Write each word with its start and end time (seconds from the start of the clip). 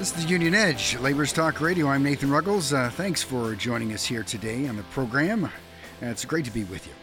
This 0.00 0.16
is 0.16 0.24
the 0.24 0.30
Union 0.30 0.54
Edge, 0.54 0.96
Labor's 1.00 1.30
Talk 1.30 1.60
Radio. 1.60 1.86
I'm 1.86 2.02
Nathan 2.02 2.30
Ruggles. 2.30 2.72
Uh, 2.72 2.88
thanks 2.88 3.22
for 3.22 3.54
joining 3.54 3.92
us 3.92 4.02
here 4.02 4.22
today 4.22 4.66
on 4.66 4.78
the 4.78 4.82
program. 4.84 5.44
Uh, 5.44 5.50
it's 6.00 6.24
great 6.24 6.46
to 6.46 6.50
be 6.50 6.64
with 6.64 6.86
you. 6.86 6.94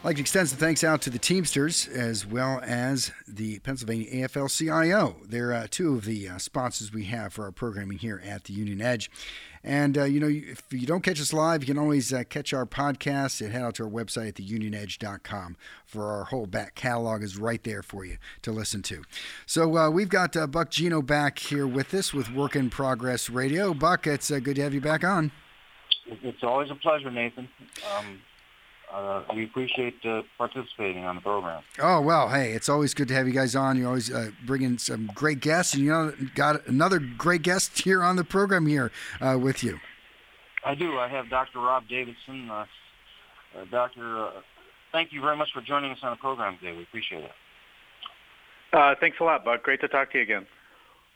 I'd 0.00 0.04
like 0.04 0.16
to 0.16 0.20
extend 0.20 0.50
some 0.50 0.58
thanks 0.58 0.84
out 0.84 1.00
to 1.00 1.10
the 1.10 1.18
Teamsters 1.18 1.88
as 1.88 2.26
well 2.26 2.60
as 2.62 3.12
the 3.26 3.60
Pennsylvania 3.60 4.28
AFL 4.28 4.54
CIO. 4.54 5.16
They're 5.24 5.54
uh, 5.54 5.68
two 5.70 5.94
of 5.94 6.04
the 6.04 6.28
uh, 6.28 6.36
sponsors 6.36 6.92
we 6.92 7.04
have 7.04 7.32
for 7.32 7.44
our 7.44 7.50
programming 7.50 7.96
here 7.96 8.20
at 8.26 8.44
the 8.44 8.52
Union 8.52 8.82
Edge. 8.82 9.10
And, 9.66 9.98
uh, 9.98 10.04
you 10.04 10.20
know, 10.20 10.28
if 10.28 10.62
you 10.70 10.86
don't 10.86 11.02
catch 11.02 11.20
us 11.20 11.32
live, 11.32 11.64
you 11.64 11.66
can 11.66 11.78
always 11.78 12.12
uh, 12.12 12.22
catch 12.28 12.52
our 12.52 12.64
podcast 12.64 13.40
and 13.40 13.50
head 13.50 13.62
out 13.62 13.74
to 13.74 13.82
our 13.82 13.90
website 13.90 14.28
at 14.28 14.34
theunionedge.com 14.34 15.56
for 15.84 16.04
our 16.12 16.24
whole 16.24 16.46
back 16.46 16.76
catalog 16.76 17.24
is 17.24 17.36
right 17.36 17.62
there 17.64 17.82
for 17.82 18.04
you 18.04 18.16
to 18.42 18.52
listen 18.52 18.80
to. 18.82 19.02
So 19.44 19.76
uh, 19.76 19.90
we've 19.90 20.08
got 20.08 20.36
uh, 20.36 20.46
Buck 20.46 20.70
Geno 20.70 21.02
back 21.02 21.40
here 21.40 21.66
with 21.66 21.92
us 21.94 22.14
with 22.14 22.32
Work 22.32 22.54
in 22.54 22.70
Progress 22.70 23.28
Radio. 23.28 23.74
Buck, 23.74 24.06
it's 24.06 24.30
uh, 24.30 24.38
good 24.38 24.54
to 24.54 24.62
have 24.62 24.72
you 24.72 24.80
back 24.80 25.02
on. 25.02 25.32
It's 26.06 26.44
always 26.44 26.70
a 26.70 26.76
pleasure, 26.76 27.10
Nathan. 27.10 27.48
Um, 27.98 28.20
uh, 28.96 29.22
we 29.34 29.44
appreciate 29.44 29.94
uh, 30.06 30.22
participating 30.38 31.04
on 31.04 31.16
the 31.16 31.20
program. 31.20 31.62
Oh 31.80 32.00
well, 32.00 32.30
hey, 32.30 32.52
it's 32.52 32.70
always 32.70 32.94
good 32.94 33.08
to 33.08 33.14
have 33.14 33.26
you 33.26 33.34
guys 33.34 33.54
on. 33.54 33.76
You're 33.76 33.88
always 33.88 34.10
uh, 34.10 34.30
bringing 34.46 34.78
some 34.78 35.10
great 35.14 35.40
guests, 35.40 35.74
and 35.74 35.82
you 35.84 35.90
know, 35.90 36.14
got 36.34 36.66
another 36.66 36.98
great 36.98 37.42
guest 37.42 37.78
here 37.80 38.02
on 38.02 38.16
the 38.16 38.24
program 38.24 38.66
here 38.66 38.90
uh, 39.20 39.38
with 39.38 39.62
you. 39.62 39.78
I 40.64 40.74
do. 40.74 40.98
I 40.98 41.08
have 41.08 41.28
Dr. 41.28 41.60
Rob 41.60 41.86
Davidson. 41.88 42.48
Uh, 42.50 42.64
uh, 43.54 43.64
Doctor, 43.70 44.30
thank 44.92 45.12
you 45.12 45.20
very 45.20 45.36
much 45.36 45.50
for 45.52 45.60
joining 45.60 45.92
us 45.92 45.98
on 46.02 46.12
the 46.12 46.16
program 46.16 46.56
today. 46.58 46.74
We 46.74 46.84
appreciate 46.84 47.24
it. 47.24 48.98
thanks 48.98 49.18
a 49.20 49.24
lot, 49.24 49.44
Buck. 49.44 49.62
Great 49.62 49.82
to 49.82 49.88
talk 49.88 50.10
to 50.12 50.18
you 50.18 50.24
again. 50.24 50.46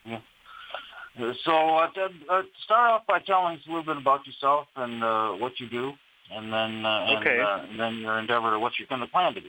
Yeah. 0.04 0.20
So, 1.44 1.86
to, 1.94 2.42
start 2.62 2.90
off 2.90 3.06
by 3.06 3.20
telling 3.20 3.56
us 3.56 3.62
a 3.66 3.70
little 3.70 3.84
bit 3.84 3.96
about 3.96 4.26
yourself 4.26 4.66
and 4.76 5.40
what 5.40 5.58
you 5.58 5.68
do 5.70 5.94
and 6.32 6.52
then 6.52 6.86
uh, 6.86 7.16
okay. 7.18 7.38
and, 7.38 7.42
uh, 7.42 7.60
and 7.70 7.80
then 7.80 7.94
your 7.98 8.18
endeavor 8.18 8.50
to 8.50 8.58
what 8.58 8.72
you're 8.78 8.88
going 8.88 9.00
to 9.00 9.06
plan 9.06 9.34
to 9.34 9.40
do. 9.40 9.48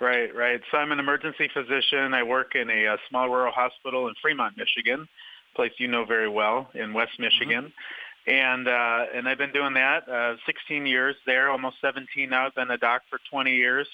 Right, 0.00 0.34
right. 0.34 0.60
So 0.70 0.78
I'm 0.78 0.92
an 0.92 0.98
emergency 0.98 1.48
physician. 1.52 2.14
I 2.14 2.22
work 2.22 2.54
in 2.54 2.70
a, 2.70 2.84
a 2.86 2.96
small 3.08 3.28
rural 3.28 3.52
hospital 3.52 4.08
in 4.08 4.14
Fremont, 4.22 4.56
Michigan, 4.56 5.06
place 5.54 5.72
you 5.76 5.88
know 5.88 6.04
very 6.06 6.28
well 6.28 6.70
in 6.74 6.94
West 6.94 7.12
mm-hmm. 7.12 7.24
Michigan. 7.24 7.64
Mm-hmm. 7.64 8.30
And 8.30 8.68
uh, 8.68 9.06
and 9.14 9.28
I've 9.28 9.38
been 9.38 9.52
doing 9.52 9.74
that 9.74 10.08
uh, 10.08 10.36
16 10.46 10.86
years 10.86 11.16
there, 11.26 11.50
almost 11.50 11.76
17 11.80 12.30
now. 12.30 12.46
I've 12.46 12.54
been 12.54 12.70
a 12.70 12.78
doc 12.78 13.02
for 13.10 13.18
20 13.30 13.54
years. 13.54 13.88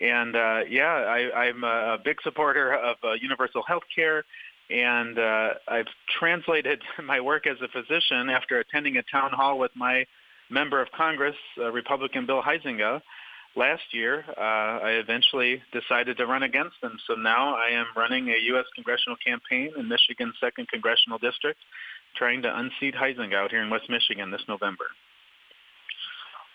And 0.00 0.34
uh, 0.34 0.60
yeah, 0.68 0.86
I, 0.86 1.48
I'm 1.48 1.62
a 1.62 1.98
big 2.02 2.16
supporter 2.22 2.72
of 2.74 2.96
uh, 3.04 3.12
universal 3.12 3.62
health 3.62 3.82
care. 3.94 4.24
And 4.70 5.18
uh, 5.18 5.54
I've 5.68 5.88
translated 6.18 6.82
my 7.04 7.20
work 7.20 7.46
as 7.46 7.56
a 7.62 7.68
physician 7.68 8.30
after 8.30 8.58
attending 8.58 8.96
a 8.96 9.02
town 9.02 9.30
hall 9.32 9.58
with 9.58 9.72
my 9.74 10.06
member 10.50 10.80
of 10.80 10.88
Congress, 10.92 11.36
uh, 11.58 11.70
Republican 11.70 12.26
Bill 12.26 12.42
Huizenga, 12.42 13.00
last 13.56 13.82
year, 13.92 14.24
uh, 14.36 14.40
I 14.40 14.90
eventually 15.02 15.62
decided 15.72 16.16
to 16.18 16.26
run 16.26 16.42
against 16.42 16.76
him. 16.82 16.98
So 17.06 17.14
now 17.14 17.54
I 17.54 17.70
am 17.70 17.86
running 17.96 18.28
a 18.28 18.36
U.S. 18.52 18.66
congressional 18.74 19.16
campaign 19.24 19.72
in 19.76 19.88
Michigan's 19.88 20.34
2nd 20.42 20.68
Congressional 20.68 21.18
District, 21.18 21.58
trying 22.16 22.42
to 22.42 22.58
unseat 22.58 22.94
Huizenga 22.94 23.34
out 23.34 23.50
here 23.50 23.62
in 23.62 23.70
West 23.70 23.88
Michigan 23.88 24.30
this 24.30 24.42
November. 24.48 24.86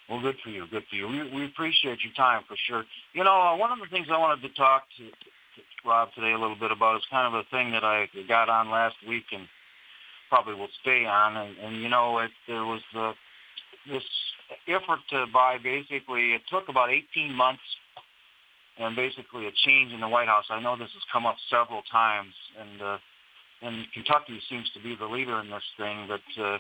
Well, 0.09 0.22
good 0.22 0.36
for 0.44 0.50
you. 0.50 0.66
Good 0.70 0.84
for 0.90 0.96
you. 0.96 1.08
We, 1.08 1.24
we 1.34 1.46
appreciate 1.46 2.00
your 2.04 2.14
time 2.16 2.44
for 2.48 2.56
sure. 2.68 2.86
You 3.14 3.24
know, 3.24 3.42
uh, 3.42 3.58
one 3.58 3.72
of 3.72 3.80
the 3.80 3.88
things 3.90 4.08
I 4.12 4.20
wanted 4.20 4.48
to 4.48 4.54
talk 4.54 4.84
to, 4.98 5.04
to 5.04 5.62
Rob 5.84 6.09
today 6.14 6.32
a 6.32 6.38
little 6.38 6.56
bit 6.56 6.72
about 6.72 6.98
is 6.98 7.04
kind 7.09 7.34
of 7.34 7.40
a 7.40 7.50
thing 7.50 7.72
that 7.72 7.84
I 7.84 8.08
got 8.28 8.50
on 8.50 8.70
last 8.70 8.96
week 9.08 9.26
and 9.32 9.48
probably 10.30 10.54
will 10.54 10.70
stay 10.82 11.06
on. 11.06 11.38
And, 11.38 11.58
and 11.58 11.82
you 11.82 11.90
know, 11.90 12.20
it, 12.20 12.30
there 12.48 12.66
was 12.66 12.81
the 12.94 13.14
this 13.91 14.03
effort 14.68 15.00
to 15.12 15.25
buy 15.34 15.57
basically, 15.62 16.34
it 16.34 16.41
took 16.50 16.69
about 16.69 16.90
18 16.91 17.34
months 17.34 17.62
and 18.78 18.96
basically 18.96 19.47
a 19.47 19.51
change 19.66 19.94
in 19.94 20.01
the 20.01 20.07
White 20.07 20.28
House. 20.28 20.46
I 20.50 20.59
know 20.59 20.75
this 20.75 20.91
has 20.94 21.03
come 21.12 21.25
up 21.25 21.38
several 21.50 21.81
times, 21.91 22.34
and 22.59 22.81
uh, 22.81 22.97
and 23.62 23.85
Kentucky 23.94 24.40
seems 24.50 24.69
to 24.74 24.81
be 24.81 24.95
the 24.95 25.06
leader 25.06 25.40
in 25.40 25.50
this 25.50 25.63
thing. 25.78 26.07
But 26.07 26.41
uh, 26.41 26.57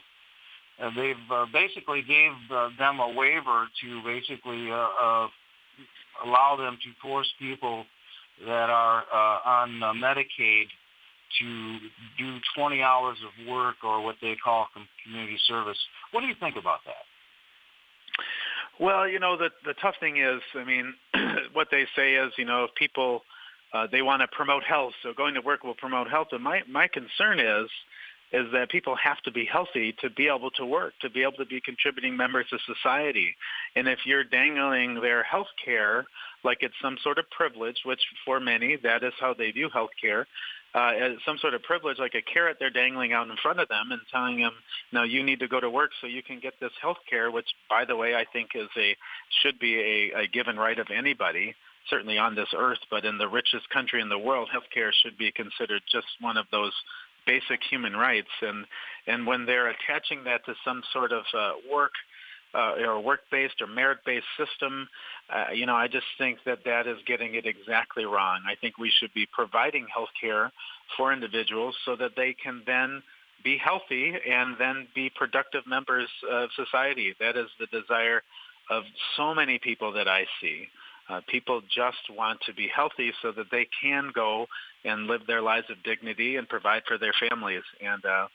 they've 0.95 1.15
uh, 1.31 1.45
basically 1.51 2.01
gave 2.01 2.31
uh, 2.51 2.69
them 2.79 2.99
a 2.99 3.13
waiver 3.13 3.67
to 3.81 4.03
basically 4.03 4.71
uh, 4.71 4.75
uh, 4.75 5.27
allow 6.25 6.55
them 6.57 6.77
to 6.83 6.89
force 7.01 7.27
people 7.39 7.85
that 8.45 8.69
are 8.69 9.03
uh, 9.13 9.49
on 9.49 9.83
uh, 9.83 9.93
Medicaid 9.93 10.65
to 11.39 11.77
do 12.17 12.37
20 12.55 12.81
hours 12.81 13.17
of 13.25 13.47
work 13.47 13.75
or 13.83 14.01
what 14.01 14.15
they 14.21 14.35
call 14.41 14.67
community 15.03 15.37
service. 15.47 15.77
What 16.11 16.21
do 16.21 16.27
you 16.27 16.35
think 16.39 16.55
about 16.55 16.79
that? 16.85 17.03
Well, 18.79 19.07
you 19.07 19.19
know, 19.19 19.37
the 19.37 19.49
the 19.65 19.73
tough 19.81 19.95
thing 19.99 20.17
is, 20.17 20.41
I 20.53 20.63
mean, 20.63 20.93
what 21.53 21.69
they 21.71 21.85
say 21.95 22.15
is, 22.15 22.33
you 22.37 22.45
know, 22.45 22.65
if 22.65 22.75
people 22.75 23.21
uh, 23.73 23.87
they 23.91 24.01
want 24.01 24.21
to 24.21 24.27
promote 24.27 24.63
health, 24.63 24.93
so 25.03 25.13
going 25.13 25.33
to 25.35 25.41
work 25.41 25.63
will 25.63 25.75
promote 25.75 26.09
health. 26.09 26.29
And 26.31 26.43
my 26.43 26.61
my 26.69 26.87
concern 26.87 27.39
is 27.39 27.69
is 28.31 28.51
that 28.51 28.69
people 28.69 28.95
have 28.95 29.21
to 29.21 29.31
be 29.31 29.45
healthy 29.45 29.95
to 30.01 30.09
be 30.09 30.27
able 30.27 30.49
to 30.51 30.65
work, 30.65 30.93
to 30.99 31.09
be 31.09 31.21
able 31.21 31.37
to 31.37 31.45
be 31.45 31.61
contributing 31.61 32.17
members 32.17 32.47
of 32.51 32.59
society. 32.65 33.35
And 33.75 33.87
if 33.87 33.99
you're 34.05 34.23
dangling 34.23 34.95
their 34.95 35.23
health 35.23 35.47
care 35.63 36.05
like 36.43 36.57
it's 36.61 36.73
some 36.81 36.97
sort 37.03 37.17
of 37.17 37.29
privilege, 37.29 37.77
which 37.85 38.01
for 38.25 38.39
many 38.39 38.77
that 38.83 39.03
is 39.03 39.13
how 39.19 39.33
they 39.33 39.51
view 39.51 39.69
health 39.71 39.91
care, 40.01 40.27
uh, 40.75 40.91
as 40.99 41.11
some 41.25 41.37
sort 41.37 41.53
of 41.53 41.63
privilege, 41.63 41.97
like 41.99 42.15
a 42.15 42.21
carrot 42.21 42.57
they're 42.59 42.69
dangling 42.69 43.13
out 43.13 43.29
in 43.29 43.35
front 43.41 43.59
of 43.59 43.69
them 43.69 43.91
and 43.91 44.01
telling 44.11 44.39
them, 44.39 44.53
"No, 44.91 45.03
you 45.03 45.23
need 45.23 45.39
to 45.39 45.47
go 45.47 45.59
to 45.59 45.69
work 45.69 45.91
so 46.01 46.07
you 46.07 46.21
can 46.21 46.39
get 46.39 46.59
this 46.59 46.73
health 46.81 46.97
care," 47.09 47.31
which, 47.31 47.47
by 47.69 47.85
the 47.85 47.95
way, 47.95 48.13
I 48.15 48.25
think 48.25 48.49
is 48.55 48.69
a 48.77 48.95
should 49.41 49.57
be 49.57 50.11
a, 50.13 50.23
a 50.23 50.27
given 50.27 50.57
right 50.57 50.77
of 50.77 50.87
anybody, 50.91 51.55
certainly 51.89 52.17
on 52.17 52.35
this 52.35 52.49
earth, 52.53 52.79
but 52.91 53.05
in 53.05 53.17
the 53.17 53.27
richest 53.27 53.69
country 53.69 54.01
in 54.01 54.09
the 54.09 54.19
world, 54.19 54.49
health 54.51 54.69
care 54.73 54.91
should 54.91 55.17
be 55.17 55.31
considered 55.31 55.81
just 55.89 56.07
one 56.19 56.35
of 56.35 56.45
those 56.51 56.73
basic 57.25 57.61
human 57.69 57.95
rights. 57.95 58.31
And 58.41 58.65
and 59.07 59.25
when 59.25 59.45
they're 59.45 59.69
attaching 59.69 60.25
that 60.25 60.45
to 60.45 60.55
some 60.65 60.83
sort 60.91 61.13
of 61.13 61.23
uh, 61.33 61.53
work 61.71 61.93
uh, 62.55 62.73
or 62.87 62.99
work-based 63.01 63.61
or 63.61 63.67
merit-based 63.67 64.25
system, 64.37 64.87
uh, 65.29 65.51
you 65.53 65.65
know, 65.65 65.75
I 65.75 65.87
just 65.87 66.05
think 66.17 66.39
that 66.45 66.59
that 66.65 66.87
is 66.87 66.97
getting 67.05 67.35
it 67.35 67.45
exactly 67.45 68.05
wrong. 68.05 68.39
I 68.47 68.55
think 68.61 68.77
we 68.77 68.91
should 68.97 69.13
be 69.13 69.27
providing 69.39 69.85
health 69.93 70.13
care 70.19 70.51
for 70.95 71.11
individuals 71.11 71.75
so 71.85 71.95
that 71.97 72.11
they 72.15 72.35
can 72.41 72.61
then 72.65 73.03
be 73.43 73.57
healthy 73.57 74.13
and 74.27 74.55
then 74.57 74.87
be 74.95 75.11
productive 75.15 75.67
members 75.67 76.09
of 76.31 76.49
society. 76.55 77.13
That 77.19 77.35
is 77.37 77.47
the 77.59 77.67
desire 77.67 78.21
of 78.69 78.83
so 79.17 79.35
many 79.35 79.59
people 79.59 79.91
that 79.93 80.07
I 80.07 80.25
see. 80.41 80.67
Uh, 81.07 81.21
people 81.27 81.61
just 81.61 82.09
want 82.09 82.39
to 82.47 82.53
be 82.53 82.67
healthy 82.67 83.11
so 83.21 83.31
that 83.31 83.45
they 83.51 83.67
can 83.81 84.11
go 84.13 84.47
and 84.83 85.05
live 85.05 85.21
their 85.27 85.41
lives 85.41 85.67
of 85.69 85.77
dignity 85.83 86.37
and 86.37 86.49
provide 86.49 86.81
for 86.87 86.97
their 86.97 87.13
families. 87.19 87.61
And 87.83 88.03
uh, 88.05 88.27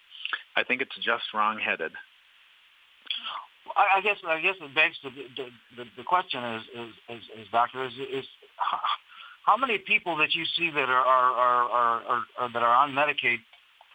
I 0.54 0.62
think 0.62 0.80
it's 0.80 0.94
just 0.97 1.25
wrong-headed. 1.34 1.92
I, 3.76 4.00
guess 4.00 4.16
I 4.26 4.41
guess 4.41 4.56
it 4.60 4.75
begs 4.75 4.97
the 5.03 5.10
the, 5.76 5.84
the 5.97 6.04
question 6.04 6.42
is 6.42 6.62
is, 6.75 6.91
is, 7.08 7.22
is 7.41 7.47
doctor 7.53 7.84
is 7.84 7.92
is 8.12 8.25
how 9.47 9.56
many 9.56 9.78
people 9.78 10.16
that 10.19 10.34
you 10.34 10.44
see 10.56 10.70
that 10.70 10.88
are 10.88 11.04
are, 11.04 11.32
are, 11.32 12.00
are, 12.03 12.22
are 12.38 12.53
that 12.53 12.62
are 12.62 12.75
on 12.75 12.92
Medicaid 12.92 13.38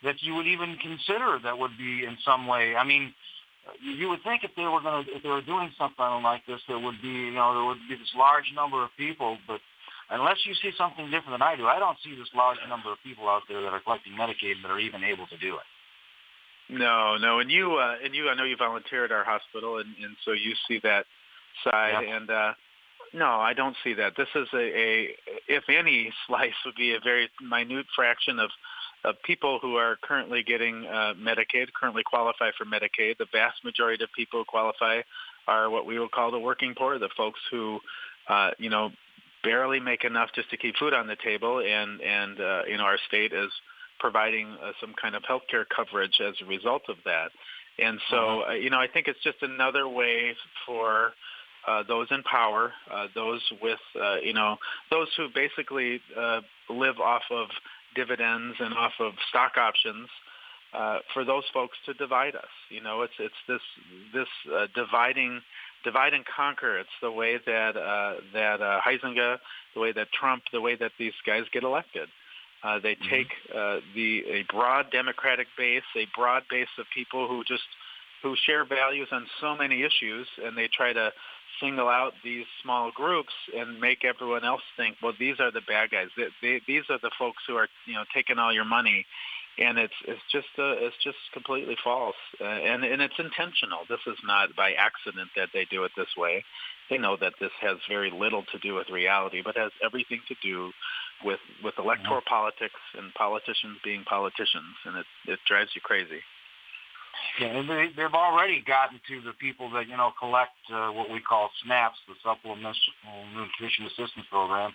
that 0.03 0.15
you 0.21 0.35
would 0.35 0.47
even 0.47 0.77
consider 0.81 1.39
that 1.43 1.57
would 1.57 1.77
be 1.77 2.05
in 2.05 2.17
some 2.23 2.47
way. 2.47 2.75
I 2.75 2.83
mean, 2.83 3.13
you 3.81 4.09
would 4.09 4.23
think 4.23 4.43
if 4.43 4.51
they 4.55 4.63
were 4.63 4.81
going 4.81 5.05
to 5.05 5.11
if 5.11 5.23
they 5.23 5.29
were 5.29 5.41
doing 5.41 5.71
something 5.77 6.21
like 6.23 6.45
this, 6.45 6.61
there 6.67 6.79
would 6.79 7.01
be 7.01 7.31
you 7.31 7.33
know 7.33 7.53
there 7.53 7.65
would 7.65 7.81
be 7.89 7.95
this 7.95 8.13
large 8.15 8.51
number 8.55 8.83
of 8.83 8.89
people, 8.97 9.37
but 9.47 9.59
unless 10.09 10.37
you 10.45 10.53
see 10.61 10.71
something 10.77 11.05
different 11.09 11.33
than 11.33 11.41
I 11.41 11.55
do, 11.55 11.65
I 11.65 11.79
don't 11.79 11.97
see 12.03 12.15
this 12.15 12.29
large 12.35 12.61
number 12.69 12.91
of 12.91 12.97
people 13.03 13.27
out 13.27 13.43
there 13.49 13.61
that 13.61 13.73
are 13.73 13.81
collecting 13.81 14.13
Medicaid 14.13 14.61
that 14.61 14.69
are 14.69 14.79
even 14.79 15.03
able 15.03 15.25
to 15.27 15.37
do 15.37 15.55
it. 15.55 15.67
No, 16.69 17.17
no, 17.17 17.39
and 17.39 17.51
you 17.51 17.75
uh, 17.75 17.95
and 18.03 18.15
you, 18.15 18.29
I 18.29 18.35
know 18.35 18.43
you 18.43 18.57
volunteer 18.57 19.05
at 19.05 19.11
our 19.11 19.23
hospital, 19.23 19.77
and, 19.77 19.89
and 20.03 20.15
so 20.25 20.31
you 20.31 20.53
see 20.67 20.79
that 20.83 21.05
side. 21.63 22.03
Yeah. 22.03 22.15
And 22.15 22.29
uh, 22.29 22.53
no, 23.13 23.27
I 23.27 23.53
don't 23.53 23.75
see 23.83 23.93
that. 23.93 24.13
This 24.17 24.27
is 24.35 24.47
a, 24.53 24.57
a, 24.57 25.09
if 25.47 25.63
any 25.69 26.11
slice 26.27 26.53
would 26.65 26.75
be 26.75 26.93
a 26.93 26.99
very 27.03 27.29
minute 27.41 27.85
fraction 27.95 28.39
of 28.39 28.49
of 29.03 29.15
people 29.23 29.59
who 29.61 29.75
are 29.75 29.97
currently 30.01 30.41
getting 30.41 30.85
uh, 30.85 31.13
Medicaid, 31.13 31.67
currently 31.79 32.01
qualify 32.03 32.49
for 32.57 32.65
Medicaid. 32.65 33.17
The 33.19 33.27
vast 33.31 33.63
majority 33.63 34.03
of 34.03 34.09
people 34.15 34.39
who 34.39 34.45
qualify 34.45 35.01
are 35.47 35.69
what 35.69 35.85
we 35.85 35.99
would 35.99 36.11
call 36.11 36.31
the 36.31 36.39
working 36.39 36.73
poor, 36.75 36.97
the 36.97 37.09
folks 37.15 37.39
who, 37.51 37.79
uh, 38.27 38.49
you 38.57 38.71
know, 38.71 38.89
barely 39.43 39.79
make 39.79 40.03
enough 40.03 40.29
just 40.33 40.49
to 40.49 40.57
keep 40.57 40.75
food 40.77 40.93
on 40.93 41.05
the 41.05 41.15
table, 41.23 41.59
and 41.59 42.01
and 42.01 42.41
uh, 42.41 42.61
you 42.67 42.77
know 42.77 42.83
our 42.83 42.97
state 43.07 43.31
is 43.31 43.51
providing 43.99 44.57
uh, 44.63 44.71
some 44.81 44.93
kind 45.01 45.15
of 45.15 45.23
healthcare 45.23 45.65
coverage 45.73 46.19
as 46.21 46.35
a 46.41 46.45
result 46.45 46.83
of 46.89 46.97
that. 47.05 47.29
And 47.77 47.99
so, 48.09 48.15
mm-hmm. 48.15 48.51
uh, 48.51 48.53
you 48.53 48.69
know, 48.69 48.79
I 48.79 48.87
think 48.87 49.07
it's 49.07 49.21
just 49.23 49.37
another 49.41 49.87
way 49.87 50.35
for 50.65 51.11
uh, 51.67 51.83
those 51.87 52.07
in 52.11 52.23
power, 52.23 52.71
uh, 52.91 53.07
those 53.15 53.41
with, 53.61 53.79
uh, 54.01 54.17
you 54.17 54.33
know, 54.33 54.57
those 54.91 55.07
who 55.17 55.27
basically 55.33 55.99
uh, 56.17 56.41
live 56.69 56.99
off 56.99 57.23
of 57.31 57.47
dividends 57.95 58.55
and 58.59 58.73
off 58.73 58.93
of 58.99 59.13
stock 59.29 59.53
options 59.57 60.07
uh, 60.73 60.99
for 61.13 61.23
those 61.23 61.43
folks 61.53 61.77
to 61.85 61.93
divide 61.93 62.35
us. 62.35 62.53
You 62.69 62.81
know, 62.81 63.01
it's 63.01 63.13
it's 63.19 63.35
this 63.47 63.61
this 64.13 64.27
uh, 64.53 64.67
dividing 64.75 65.41
divide 65.83 66.13
and 66.13 66.25
conquer. 66.25 66.77
It's 66.77 66.89
the 67.01 67.11
way 67.11 67.39
that 67.45 67.77
uh, 67.77 68.21
that 68.33 68.61
uh, 68.61 68.81
Huizenga, 68.81 69.37
the 69.73 69.79
way 69.79 69.91
that 69.93 70.07
Trump, 70.11 70.43
the 70.51 70.61
way 70.61 70.75
that 70.75 70.91
these 70.99 71.13
guys 71.25 71.43
get 71.53 71.63
elected. 71.63 72.03
Uh, 72.03 72.24
they 72.81 72.95
mm-hmm. 72.95 73.09
take 73.09 73.27
uh, 73.53 73.79
the 73.93 74.23
a 74.29 74.43
broad 74.51 74.91
Democratic 74.91 75.47
base, 75.57 75.83
a 75.95 76.07
broad 76.15 76.43
base 76.49 76.67
of 76.79 76.85
people 76.93 77.27
who 77.27 77.43
just 77.43 77.63
who 78.23 78.35
share 78.45 78.65
values 78.65 79.07
on 79.11 79.27
so 79.39 79.55
many 79.55 79.83
issues, 79.83 80.27
and 80.43 80.57
they 80.57 80.67
try 80.67 80.93
to 80.93 81.11
single 81.59 81.87
out 81.87 82.13
these 82.23 82.45
small 82.63 82.91
groups 82.91 83.33
and 83.55 83.79
make 83.79 84.03
everyone 84.03 84.43
else 84.43 84.61
think, 84.75 84.97
well, 85.01 85.13
these 85.19 85.39
are 85.39 85.51
the 85.51 85.61
bad 85.61 85.91
guys. 85.91 86.07
They, 86.17 86.27
they, 86.41 86.61
these 86.67 86.83
are 86.89 86.99
the 87.01 87.11
folks 87.17 87.43
who 87.47 87.55
are, 87.55 87.67
you 87.85 87.93
know, 87.93 88.03
taking 88.13 88.39
all 88.39 88.53
your 88.53 88.65
money, 88.65 89.05
and 89.57 89.77
it's 89.77 89.93
it's 90.07 90.21
just 90.31 90.51
uh, 90.59 90.75
it's 90.83 90.95
just 91.03 91.17
completely 91.33 91.77
false, 91.83 92.15
uh, 92.41 92.43
and 92.43 92.83
and 92.83 93.01
it's 93.01 93.19
intentional. 93.19 93.79
This 93.87 94.03
is 94.07 94.17
not 94.25 94.55
by 94.55 94.73
accident 94.73 95.29
that 95.35 95.49
they 95.53 95.65
do 95.65 95.83
it 95.83 95.91
this 95.95 96.11
way. 96.17 96.43
They 96.89 96.97
know 96.97 97.17
that 97.19 97.33
this 97.39 97.51
has 97.61 97.77
very 97.89 98.11
little 98.11 98.43
to 98.51 98.59
do 98.59 98.75
with 98.75 98.89
reality, 98.89 99.41
but 99.43 99.57
has 99.57 99.71
everything 99.83 100.21
to 100.27 100.35
do 100.43 100.71
with 101.23 101.39
with 101.63 101.75
electoral 101.79 102.19
mm-hmm. 102.19 102.35
politics 102.35 102.79
and 102.97 103.13
politicians 103.13 103.79
being 103.83 104.03
politicians, 104.03 104.75
and 104.85 104.97
it 104.97 105.07
it 105.25 105.39
drives 105.47 105.71
you 105.75 105.81
crazy. 105.81 106.21
Yeah, 107.39 107.47
and 107.47 107.69
they, 107.69 107.87
they've 107.95 108.13
already 108.13 108.61
gotten 108.61 108.99
to 109.07 109.21
the 109.21 109.33
people 109.39 109.69
that 109.71 109.87
you 109.87 109.95
know 109.95 110.11
collect 110.19 110.55
uh, 110.71 110.91
what 110.91 111.09
we 111.09 111.21
call 111.21 111.49
SNAPs, 111.63 111.99
the 112.07 112.15
Supplemental 112.23 112.75
Nutrition 113.35 113.85
Assistance 113.87 114.27
Program. 114.29 114.73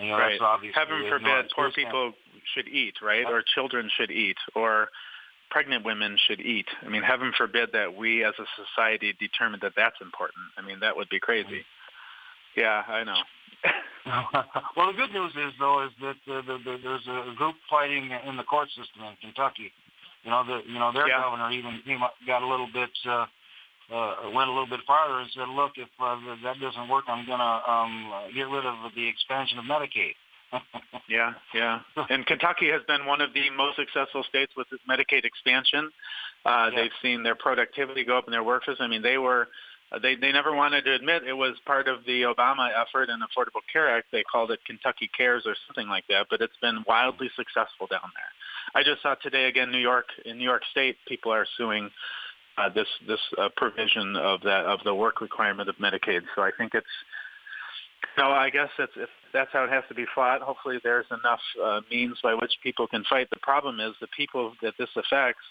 You 0.00 0.08
know, 0.08 0.18
right. 0.18 0.40
Heaven 0.74 1.04
forbid 1.08 1.50
poor 1.54 1.70
people 1.70 2.12
should 2.54 2.68
eat, 2.68 2.94
right? 3.02 3.24
Or 3.26 3.42
children 3.54 3.90
should 3.96 4.10
eat, 4.10 4.36
or 4.54 4.88
pregnant 5.50 5.84
women 5.84 6.16
should 6.26 6.40
eat. 6.40 6.66
I 6.82 6.88
mean, 6.88 7.02
heaven 7.02 7.32
forbid 7.36 7.70
that 7.72 7.94
we 7.94 8.24
as 8.24 8.34
a 8.38 8.46
society 8.56 9.14
determine 9.20 9.60
that 9.62 9.72
that's 9.76 10.00
important. 10.00 10.42
I 10.56 10.62
mean, 10.62 10.80
that 10.80 10.96
would 10.96 11.08
be 11.08 11.20
crazy. 11.20 11.64
Yeah, 12.56 12.82
I 12.88 13.04
know. 13.04 13.20
well, 14.76 14.86
the 14.86 14.96
good 14.96 15.12
news 15.12 15.32
is 15.36 15.52
though 15.58 15.84
is 15.84 15.90
that 16.00 16.16
uh, 16.32 16.40
the, 16.46 16.58
the, 16.64 16.78
there's 16.82 17.06
a 17.06 17.34
group 17.36 17.56
fighting 17.68 18.10
in 18.26 18.36
the 18.38 18.42
court 18.42 18.68
system 18.68 19.04
in 19.04 19.16
Kentucky 19.20 19.70
you 20.24 20.30
know, 20.30 20.44
the, 20.44 20.60
you 20.66 20.78
know 20.78 20.92
their 20.92 21.08
yeah. 21.08 21.22
governor 21.22 21.50
even 21.50 21.80
he 21.84 21.96
got 22.26 22.42
a 22.42 22.46
little 22.46 22.68
bit 22.72 22.90
uh, 23.08 23.26
uh, 23.92 24.30
went 24.34 24.48
a 24.48 24.52
little 24.52 24.68
bit 24.68 24.80
farther 24.86 25.18
and 25.20 25.30
said, 25.34 25.48
look, 25.48 25.72
if 25.76 25.88
uh, 25.98 26.16
that 26.44 26.60
doesn't 26.60 26.88
work, 26.88 27.04
I'm 27.08 27.26
going 27.26 27.38
to 27.38 27.70
um, 27.70 28.12
get 28.34 28.48
rid 28.48 28.64
of 28.64 28.76
the 28.94 29.06
expansion 29.08 29.58
of 29.58 29.64
Medicaid. 29.64 30.14
yeah, 31.08 31.34
yeah. 31.54 31.80
And 32.08 32.26
Kentucky 32.26 32.70
has 32.70 32.82
been 32.86 33.06
one 33.06 33.20
of 33.20 33.32
the 33.34 33.50
most 33.50 33.76
successful 33.76 34.24
states 34.28 34.52
with 34.56 34.66
Medicaid 34.88 35.24
expansion. 35.24 35.90
Uh, 36.44 36.70
yeah. 36.70 36.82
They've 36.82 36.98
seen 37.02 37.22
their 37.22 37.34
productivity 37.36 38.04
go 38.04 38.18
up 38.18 38.26
in 38.26 38.32
their 38.32 38.42
workforce. 38.42 38.78
I 38.80 38.88
mean, 38.88 39.02
they 39.02 39.18
were 39.18 39.48
uh, 39.92 39.98
they 39.98 40.14
they 40.14 40.32
never 40.32 40.54
wanted 40.54 40.84
to 40.84 40.94
admit 40.94 41.22
it 41.26 41.32
was 41.32 41.56
part 41.66 41.88
of 41.88 42.04
the 42.06 42.22
Obama 42.22 42.70
effort 42.70 43.10
and 43.10 43.22
Affordable 43.22 43.62
Care 43.72 43.96
Act. 43.96 44.06
They 44.12 44.22
called 44.22 44.50
it 44.50 44.60
Kentucky 44.64 45.10
Cares 45.16 45.44
or 45.46 45.54
something 45.66 45.88
like 45.88 46.04
that. 46.08 46.26
But 46.30 46.40
it's 46.40 46.56
been 46.60 46.84
wildly 46.86 47.30
successful 47.36 47.86
down 47.88 48.10
there. 48.14 48.32
I 48.74 48.84
just 48.84 49.02
saw 49.02 49.14
today 49.16 49.46
again, 49.46 49.70
New 49.70 49.78
York 49.78 50.06
in 50.24 50.38
New 50.38 50.44
York 50.44 50.62
State, 50.70 50.96
people 51.08 51.32
are 51.32 51.46
suing 51.56 51.90
uh, 52.58 52.68
this 52.74 52.86
this 53.06 53.20
uh, 53.38 53.48
provision 53.56 54.16
of 54.16 54.40
that 54.42 54.64
of 54.66 54.80
the 54.84 54.94
work 54.94 55.20
requirement 55.20 55.68
of 55.68 55.76
Medicaid. 55.76 56.22
So 56.34 56.42
I 56.42 56.50
think 56.56 56.74
it's 56.74 56.86
no, 58.18 58.30
I 58.30 58.50
guess 58.50 58.68
that's 58.78 58.92
if 58.96 59.08
that's 59.32 59.50
how 59.52 59.64
it 59.64 59.70
has 59.70 59.84
to 59.88 59.94
be 59.94 60.04
fought. 60.14 60.42
Hopefully, 60.42 60.78
there's 60.82 61.06
enough 61.10 61.40
uh, 61.62 61.80
means 61.90 62.18
by 62.22 62.34
which 62.34 62.52
people 62.62 62.86
can 62.86 63.04
fight. 63.08 63.28
The 63.30 63.40
problem 63.42 63.80
is 63.80 63.94
the 64.00 64.08
people 64.16 64.52
that 64.62 64.74
this 64.78 64.88
affects 64.96 65.42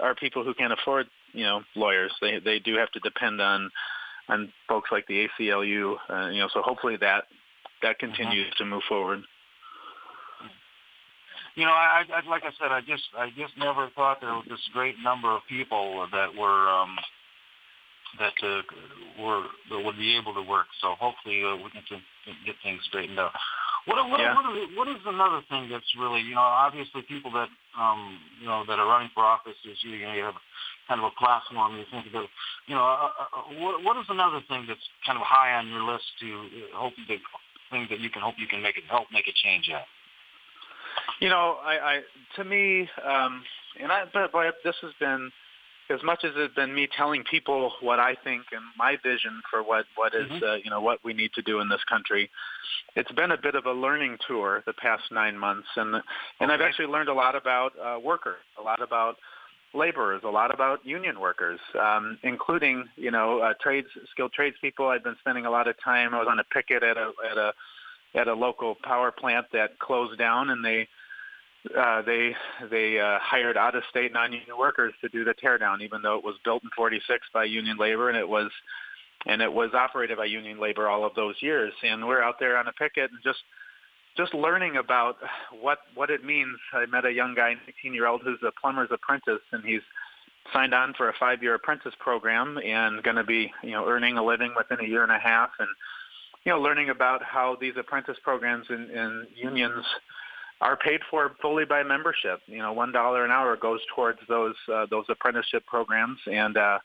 are 0.00 0.14
people 0.14 0.44
who 0.44 0.54
can't 0.54 0.72
afford, 0.72 1.06
you 1.32 1.44
know, 1.44 1.62
lawyers. 1.74 2.12
They 2.20 2.38
they 2.38 2.58
do 2.58 2.76
have 2.76 2.90
to 2.92 3.00
depend 3.00 3.40
on 3.40 3.70
on 4.28 4.52
folks 4.68 4.90
like 4.92 5.06
the 5.06 5.26
ACLU. 5.40 5.96
Uh, 6.08 6.28
you 6.28 6.40
know, 6.40 6.48
so 6.52 6.62
hopefully 6.62 6.96
that 7.00 7.24
that 7.82 7.98
continues 7.98 8.46
mm-hmm. 8.46 8.64
to 8.64 8.70
move 8.70 8.82
forward 8.88 9.22
you 11.58 11.66
know, 11.66 11.74
I, 11.74 12.06
I 12.06 12.22
like 12.30 12.46
I 12.46 12.54
said, 12.54 12.70
I 12.70 12.78
just 12.86 13.02
I 13.18 13.34
just 13.34 13.58
never 13.58 13.90
thought 13.98 14.22
there 14.22 14.30
was 14.30 14.46
this 14.46 14.62
great 14.72 14.94
number 15.02 15.34
of 15.34 15.42
people 15.50 16.06
that 16.14 16.30
were 16.30 16.70
um, 16.70 16.94
that 18.22 18.38
uh, 18.46 18.62
were 19.18 19.42
that 19.74 19.82
would 19.82 19.98
be 19.98 20.14
able 20.14 20.32
to 20.38 20.42
work. 20.46 20.70
So 20.80 20.94
hopefully 20.94 21.42
uh, 21.42 21.58
we 21.58 21.66
can 21.74 21.82
get 22.46 22.54
things 22.62 22.78
straightened 22.86 23.18
out. 23.18 23.34
What 23.90 23.98
what, 24.06 24.22
yeah. 24.22 24.38
what, 24.38 24.46
is, 24.54 24.70
what 24.78 24.86
is 24.86 25.02
another 25.02 25.42
thing 25.50 25.66
that's 25.66 25.90
really 25.98 26.22
you 26.22 26.38
know 26.38 26.46
obviously 26.46 27.02
people 27.10 27.34
that 27.34 27.50
um, 27.74 28.22
you 28.38 28.46
know 28.46 28.62
that 28.70 28.78
are 28.78 28.86
running 28.86 29.10
for 29.10 29.26
office 29.26 29.58
is 29.66 29.82
you, 29.82 29.98
you 29.98 30.06
know 30.06 30.14
you 30.14 30.22
have 30.22 30.38
kind 30.86 31.02
of 31.02 31.10
a 31.10 31.14
platform. 31.18 31.74
You 31.74 31.90
think 31.90 32.06
about 32.06 32.30
you 32.70 32.78
know 32.78 32.86
uh, 32.86 33.10
uh, 33.18 33.50
what 33.58 33.82
what 33.82 33.96
is 33.98 34.06
another 34.06 34.46
thing 34.46 34.62
that's 34.70 34.86
kind 35.02 35.18
of 35.18 35.26
high 35.26 35.58
on 35.58 35.66
your 35.74 35.82
list 35.82 36.06
to 36.22 36.28
uh, 36.70 36.86
hope 36.86 36.94
the 37.10 37.18
thing 37.74 37.90
that 37.90 37.98
you 37.98 38.14
can 38.14 38.22
hope 38.22 38.38
you 38.38 38.46
can 38.46 38.62
make 38.62 38.78
it 38.78 38.86
help 38.86 39.10
make 39.10 39.26
a 39.26 39.34
change 39.42 39.66
at. 39.74 39.90
You 41.20 41.28
know, 41.28 41.58
I, 41.64 41.78
I 41.78 42.00
to 42.36 42.44
me, 42.44 42.88
um, 43.04 43.42
and 43.80 43.90
I, 43.90 44.04
but, 44.12 44.32
but 44.32 44.54
this 44.64 44.76
has 44.82 44.92
been 45.00 45.30
as 45.90 46.02
much 46.02 46.24
as 46.24 46.32
it's 46.36 46.54
been 46.54 46.74
me 46.74 46.88
telling 46.96 47.24
people 47.24 47.72
what 47.80 47.98
I 47.98 48.14
think 48.22 48.44
and 48.52 48.62
my 48.76 48.96
vision 49.02 49.40
for 49.50 49.62
what 49.62 49.86
what 49.96 50.14
is, 50.14 50.30
mm-hmm. 50.30 50.44
uh, 50.44 50.54
you 50.56 50.70
know 50.70 50.80
what 50.80 51.02
we 51.04 51.12
need 51.12 51.32
to 51.34 51.42
do 51.42 51.60
in 51.60 51.68
this 51.68 51.82
country. 51.88 52.30
It's 52.94 53.10
been 53.12 53.32
a 53.32 53.40
bit 53.40 53.54
of 53.54 53.66
a 53.66 53.72
learning 53.72 54.18
tour 54.26 54.62
the 54.66 54.72
past 54.74 55.04
nine 55.10 55.38
months, 55.38 55.68
and 55.76 55.94
and 55.94 56.02
okay. 56.42 56.52
I've 56.52 56.60
actually 56.60 56.86
learned 56.86 57.08
a 57.08 57.14
lot 57.14 57.34
about 57.34 57.72
uh, 57.78 57.98
workers, 57.98 58.40
a 58.58 58.62
lot 58.62 58.82
about 58.82 59.16
laborers, 59.74 60.22
a 60.24 60.28
lot 60.28 60.52
about 60.52 60.84
union 60.84 61.20
workers, 61.20 61.60
um, 61.80 62.18
including 62.22 62.84
you 62.96 63.10
know 63.10 63.40
uh, 63.40 63.54
trades, 63.60 63.88
skilled 64.10 64.32
tradespeople. 64.32 64.86
I've 64.86 65.04
been 65.04 65.16
spending 65.20 65.46
a 65.46 65.50
lot 65.50 65.68
of 65.68 65.74
time. 65.82 66.14
I 66.14 66.18
was 66.18 66.28
on 66.30 66.38
a 66.38 66.44
picket 66.44 66.82
at 66.82 66.96
a 66.96 67.12
at 67.30 67.38
a 67.38 67.52
at 68.14 68.28
a 68.28 68.34
local 68.34 68.76
power 68.84 69.10
plant 69.10 69.46
that 69.52 69.78
closed 69.78 70.18
down, 70.18 70.50
and 70.50 70.64
they 70.64 70.88
uh, 71.76 72.02
they 72.02 72.34
they 72.70 72.98
uh, 72.98 73.18
hired 73.20 73.56
out-of-state 73.56 74.12
non-union 74.12 74.56
workers 74.58 74.94
to 75.00 75.08
do 75.08 75.24
the 75.24 75.34
teardown, 75.34 75.82
even 75.82 76.02
though 76.02 76.16
it 76.16 76.24
was 76.24 76.36
built 76.44 76.62
in 76.62 76.70
'46 76.76 77.26
by 77.32 77.44
union 77.44 77.76
labor 77.78 78.08
and 78.08 78.18
it 78.18 78.28
was 78.28 78.50
and 79.26 79.42
it 79.42 79.52
was 79.52 79.70
operated 79.74 80.16
by 80.16 80.24
union 80.24 80.60
labor 80.60 80.88
all 80.88 81.04
of 81.04 81.14
those 81.14 81.34
years. 81.40 81.72
And 81.82 82.06
we're 82.06 82.22
out 82.22 82.36
there 82.38 82.56
on 82.56 82.68
a 82.68 82.72
picket 82.72 83.10
and 83.10 83.20
just 83.22 83.40
just 84.16 84.34
learning 84.34 84.76
about 84.76 85.16
what 85.60 85.78
what 85.94 86.10
it 86.10 86.24
means. 86.24 86.58
I 86.72 86.86
met 86.86 87.04
a 87.04 87.12
young 87.12 87.34
guy, 87.34 87.54
18 87.80 87.94
year 87.94 88.06
old, 88.06 88.22
who's 88.22 88.38
a 88.46 88.52
plumber's 88.60 88.90
apprentice, 88.90 89.42
and 89.52 89.64
he's 89.64 89.82
signed 90.52 90.74
on 90.74 90.94
for 90.94 91.08
a 91.08 91.14
five-year 91.20 91.54
apprentice 91.54 91.92
program 91.98 92.58
and 92.64 93.02
going 93.02 93.16
to 93.16 93.24
be 93.24 93.52
you 93.62 93.72
know 93.72 93.86
earning 93.86 94.16
a 94.18 94.24
living 94.24 94.54
within 94.56 94.84
a 94.84 94.88
year 94.88 95.02
and 95.02 95.12
a 95.12 95.18
half 95.18 95.50
and 95.58 95.68
you 96.44 96.52
know 96.52 96.60
learning 96.60 96.88
about 96.90 97.22
how 97.22 97.56
these 97.60 97.74
apprentice 97.78 98.16
programs 98.22 98.66
in, 98.70 98.88
in 98.90 99.26
unions 99.36 99.84
are 100.60 100.76
paid 100.76 101.00
for 101.10 101.32
fully 101.40 101.64
by 101.64 101.82
membership. 101.82 102.40
You 102.46 102.58
know, 102.58 102.72
one 102.72 102.92
dollar 102.92 103.24
an 103.24 103.30
hour 103.30 103.56
goes 103.56 103.80
towards 103.94 104.18
those 104.28 104.54
uh, 104.72 104.86
those 104.90 105.04
apprenticeship 105.08 105.64
programs, 105.66 106.18
and 106.26 106.56
uh, 106.56 106.78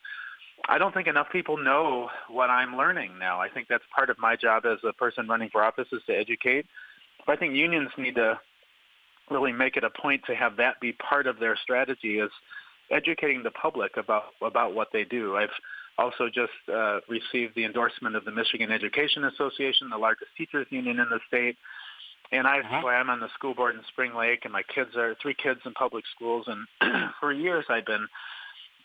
I 0.70 0.77
don't 0.77 0.94
think 0.94 1.08
enough 1.08 1.27
people 1.32 1.58
know 1.58 2.10
what 2.30 2.50
I'm 2.50 2.77
learning 2.77 3.18
now. 3.20 3.42
I 3.42 3.50
think 3.50 3.68
that's 3.68 3.84
part 3.96 4.10
of 4.10 4.18
my 4.20 4.36
job 4.36 4.65
as 4.65 4.77
a 4.88 4.94
person 4.94 5.27
running 5.27 5.50
for 5.50 5.63
office 5.63 5.88
is 5.92 6.01
to 6.08 6.13
educate. 6.13 6.65
But 7.25 7.34
I 7.34 7.36
think 7.38 7.56
unions 7.56 7.89
need 7.98 8.15
to 8.15 8.39
really 9.32 9.51
make 9.51 9.77
it 9.77 9.84
a 9.84 9.89
point 10.01 10.22
to 10.27 10.36
have 10.36 10.58
that 10.58 10.80
be 10.80 10.94
part 10.94 11.27
of 11.27 11.39
their 11.39 11.58
strategy 11.62 12.20
is 12.20 12.30
educating 12.92 13.42
the 13.42 13.51
public 13.51 13.98
about 13.98 14.25
about 14.42 14.75
what 14.75 14.89
they 14.94 15.03
do. 15.03 15.36
I've 15.36 15.50
also 15.98 16.27
just 16.27 16.51
uh, 16.72 17.00
received 17.10 17.56
the 17.56 17.65
endorsement 17.65 18.15
of 18.15 18.25
the 18.25 18.32
Michigan 18.32 18.72
Education 18.72 19.24
Association, 19.25 19.89
the 19.89 19.98
largest 19.98 20.32
teachers 20.38 20.68
union 20.70 21.00
in 21.00 21.08
the 21.10 21.20
state 21.27 21.58
and 22.33 22.47
I 22.47 22.59
uh-huh. 22.59 22.87
I'm 22.87 23.09
on 23.09 23.19
the 23.19 23.29
school 23.35 23.53
board 23.53 23.75
in 23.75 23.81
Spring 23.89 24.15
Lake, 24.15 24.41
and 24.43 24.51
my 24.51 24.63
kids 24.63 24.95
are 24.97 25.15
three 25.21 25.35
kids 25.35 25.59
in 25.65 25.73
public 25.73 26.03
schools, 26.15 26.47
and 26.47 27.11
for 27.19 27.31
years 27.31 27.65
I've 27.69 27.85
been 27.85 28.07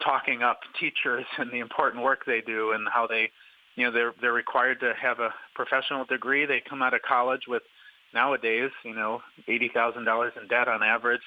talking 0.04 0.42
up 0.42 0.60
teachers 0.78 1.24
and 1.38 1.50
the 1.50 1.58
important 1.58 2.04
work 2.04 2.24
they 2.26 2.42
do, 2.46 2.72
and 2.72 2.86
how 2.92 3.06
they, 3.06 3.30
you 3.74 3.84
know, 3.86 3.92
they're 3.92 4.12
they're 4.20 4.32
required 4.32 4.80
to 4.80 4.92
have 5.00 5.18
a 5.20 5.32
professional 5.54 6.04
degree. 6.04 6.46
They 6.46 6.62
come 6.68 6.82
out 6.82 6.94
of 6.94 7.00
college 7.02 7.42
with 7.48 7.62
nowadays, 8.12 8.70
you 8.84 8.94
know, 8.94 9.22
eighty 9.48 9.70
thousand 9.72 10.04
dollars 10.04 10.34
in 10.40 10.46
debt 10.48 10.68
on 10.68 10.82
average, 10.82 11.22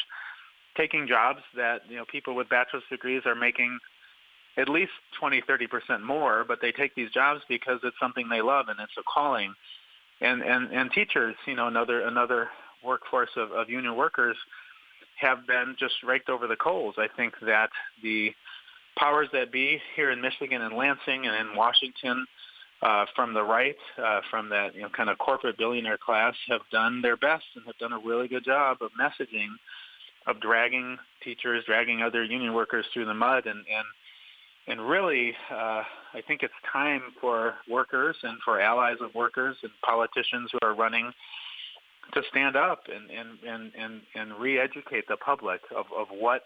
taking 0.77 1.07
jobs 1.07 1.41
that 1.55 1.81
you 1.89 1.97
know 1.97 2.05
people 2.05 2.35
with 2.35 2.49
bachelor's 2.49 2.83
degrees 2.89 3.23
are 3.25 3.35
making 3.35 3.79
at 4.57 4.67
least 4.67 4.91
20, 5.17 5.41
30 5.47 5.67
percent 5.67 6.03
more, 6.03 6.43
but 6.47 6.59
they 6.61 6.73
take 6.73 6.93
these 6.93 7.09
jobs 7.11 7.41
because 7.47 7.79
it's 7.83 7.95
something 7.99 8.27
they 8.29 8.41
love 8.41 8.67
and 8.67 8.79
it's 8.79 8.91
a 8.99 9.03
calling 9.11 9.53
and 10.21 10.41
and 10.41 10.71
and 10.71 10.91
teachers, 10.91 11.35
you 11.45 11.55
know, 11.55 11.67
another 11.67 12.01
another 12.01 12.49
workforce 12.83 13.29
of, 13.35 13.51
of 13.51 13.69
union 13.69 13.95
workers 13.95 14.37
have 15.19 15.45
been 15.47 15.75
just 15.79 15.93
raked 16.03 16.29
over 16.29 16.47
the 16.47 16.55
coals. 16.55 16.95
I 16.97 17.07
think 17.15 17.33
that 17.41 17.69
the 18.01 18.31
powers 18.97 19.27
that 19.33 19.51
be 19.51 19.79
here 19.95 20.11
in 20.11 20.21
Michigan 20.21 20.61
and 20.61 20.75
Lansing 20.75 21.27
and 21.27 21.49
in 21.49 21.55
Washington 21.55 22.25
uh, 22.81 23.05
from 23.15 23.33
the 23.33 23.43
right, 23.43 23.75
uh, 24.03 24.21
from 24.29 24.49
that 24.49 24.75
you 24.75 24.81
know 24.81 24.89
kind 24.89 25.09
of 25.09 25.17
corporate 25.17 25.57
billionaire 25.57 25.97
class, 25.97 26.33
have 26.49 26.61
done 26.71 27.01
their 27.01 27.17
best 27.17 27.45
and 27.55 27.65
have 27.65 27.77
done 27.77 27.93
a 27.93 27.99
really 27.99 28.27
good 28.27 28.43
job 28.43 28.77
of 28.81 28.89
messaging, 28.99 29.49
of 30.27 30.39
dragging 30.39 30.97
teachers, 31.23 31.63
dragging 31.65 32.01
other 32.01 32.23
union 32.23 32.53
workers 32.53 32.85
through 32.93 33.05
the 33.05 33.13
mud, 33.13 33.45
and 33.45 33.59
and 33.59 33.85
and 34.67 34.87
really, 34.87 35.33
uh, 35.51 35.83
I 36.13 36.21
think 36.27 36.43
it's 36.43 36.53
time 36.71 37.01
for 37.19 37.55
workers 37.69 38.15
and 38.23 38.37
for 38.45 38.61
allies 38.61 38.97
of 39.01 39.13
workers 39.15 39.57
and 39.63 39.71
politicians 39.83 40.49
who 40.51 40.59
are 40.61 40.75
running 40.75 41.11
to 42.13 42.21
stand 42.29 42.55
up 42.55 42.83
and 42.93 43.09
and 43.09 43.39
and 43.47 43.71
and, 43.77 44.01
and 44.15 44.39
re-educate 44.39 45.07
the 45.07 45.17
public 45.17 45.61
of, 45.75 45.85
of 45.97 46.07
what 46.09 46.43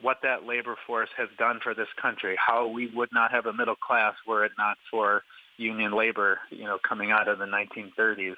what 0.00 0.18
that 0.22 0.44
labor 0.46 0.76
force 0.86 1.08
has 1.16 1.28
done 1.38 1.58
for 1.62 1.74
this 1.74 1.88
country, 2.00 2.36
how 2.44 2.68
we 2.68 2.88
would 2.94 3.08
not 3.12 3.32
have 3.32 3.46
a 3.46 3.52
middle 3.52 3.74
class 3.74 4.14
were 4.26 4.44
it 4.44 4.52
not 4.56 4.76
for 4.90 5.22
union 5.56 5.92
labor, 5.92 6.38
you 6.50 6.64
know, 6.64 6.78
coming 6.88 7.10
out 7.10 7.26
of 7.26 7.38
the 7.40 7.44
1930s, 7.44 8.36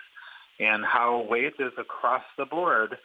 and 0.58 0.84
how 0.84 1.26
wages 1.28 1.72
across 1.78 2.22
the 2.38 2.46
board 2.46 2.96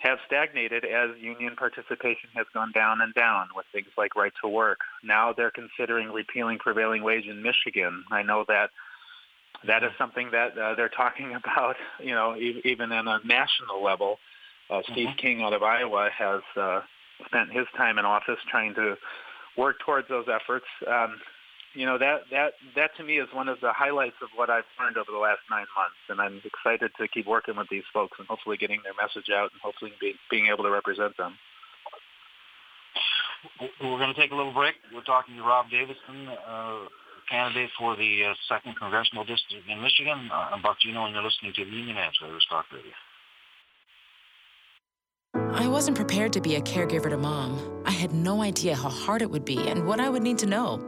have 0.00 0.18
stagnated 0.26 0.84
as 0.84 1.10
union 1.20 1.56
participation 1.56 2.30
has 2.34 2.46
gone 2.54 2.72
down 2.72 3.00
and 3.00 3.12
down 3.14 3.48
with 3.56 3.66
things 3.72 3.88
like 3.96 4.14
right 4.14 4.32
to 4.42 4.48
work. 4.48 4.78
Now 5.02 5.32
they're 5.32 5.50
considering 5.50 6.10
repealing 6.10 6.58
prevailing 6.58 7.02
wage 7.02 7.26
in 7.26 7.42
Michigan. 7.42 8.04
I 8.10 8.22
know 8.22 8.44
that 8.48 8.70
that 9.66 9.82
is 9.82 9.90
something 9.98 10.30
that 10.30 10.56
uh, 10.56 10.74
they're 10.76 10.88
talking 10.88 11.34
about, 11.44 11.76
you 12.00 12.14
know, 12.14 12.36
e- 12.36 12.60
even 12.64 12.92
on 12.92 13.08
a 13.08 13.18
national 13.24 13.82
level. 13.82 14.18
Uh, 14.70 14.82
Steve 14.92 15.08
mm-hmm. 15.08 15.18
King 15.18 15.42
out 15.42 15.52
of 15.52 15.62
Iowa 15.62 16.10
has 16.16 16.42
uh, 16.56 16.80
spent 17.26 17.50
his 17.52 17.66
time 17.76 17.98
in 17.98 18.04
office 18.04 18.38
trying 18.50 18.74
to 18.74 18.96
work 19.56 19.76
towards 19.84 20.08
those 20.08 20.26
efforts. 20.28 20.66
Um, 20.86 21.16
you 21.74 21.86
know 21.86 21.98
that 21.98 22.22
that 22.30 22.52
that 22.76 22.90
to 22.96 23.04
me 23.04 23.18
is 23.18 23.28
one 23.32 23.48
of 23.48 23.60
the 23.60 23.72
highlights 23.72 24.16
of 24.22 24.28
what 24.34 24.50
I've 24.50 24.64
learned 24.80 24.96
over 24.96 25.10
the 25.12 25.18
last 25.18 25.40
nine 25.50 25.66
months, 25.76 26.00
and 26.08 26.20
I'm 26.20 26.40
excited 26.44 26.90
to 26.98 27.08
keep 27.08 27.26
working 27.26 27.56
with 27.56 27.68
these 27.70 27.84
folks 27.92 28.18
and 28.18 28.26
hopefully 28.26 28.56
getting 28.56 28.80
their 28.82 28.94
message 28.96 29.30
out 29.30 29.50
and 29.52 29.60
hopefully 29.62 29.92
be, 30.00 30.14
being 30.30 30.46
able 30.46 30.64
to 30.64 30.70
represent 30.70 31.16
them. 31.16 31.36
We're 33.80 33.98
going 33.98 34.12
to 34.12 34.20
take 34.20 34.32
a 34.32 34.34
little 34.34 34.52
break. 34.52 34.74
We're 34.92 35.04
talking 35.04 35.36
to 35.36 35.42
Rob 35.42 35.70
Davidson, 35.70 36.28
uh, 36.46 36.90
candidate 37.30 37.70
for 37.78 37.96
the 37.96 38.24
uh, 38.24 38.34
second 38.48 38.74
congressional 38.76 39.24
district 39.24 39.68
in 39.68 39.80
Michigan. 39.80 40.28
Uh, 40.32 40.50
I'm 40.52 40.62
Buck 40.62 40.80
Geno, 40.80 41.04
and 41.04 41.14
you're 41.14 41.22
listening 41.22 41.52
to 41.54 41.64
the 41.64 41.70
Union 41.70 41.96
Edge, 41.96 42.18
Labor's 42.22 42.46
Talk 42.50 42.66
Radio. 42.72 42.92
I 45.54 45.68
wasn't 45.68 45.96
prepared 45.96 46.32
to 46.32 46.40
be 46.40 46.56
a 46.56 46.60
caregiver 46.60 47.10
to 47.10 47.16
mom. 47.16 47.82
I 47.84 47.90
had 47.90 48.12
no 48.12 48.42
idea 48.42 48.74
how 48.74 48.88
hard 48.88 49.22
it 49.22 49.30
would 49.30 49.44
be 49.44 49.68
and 49.68 49.86
what 49.86 50.00
I 50.00 50.08
would 50.08 50.22
need 50.22 50.38
to 50.38 50.46
know. 50.46 50.87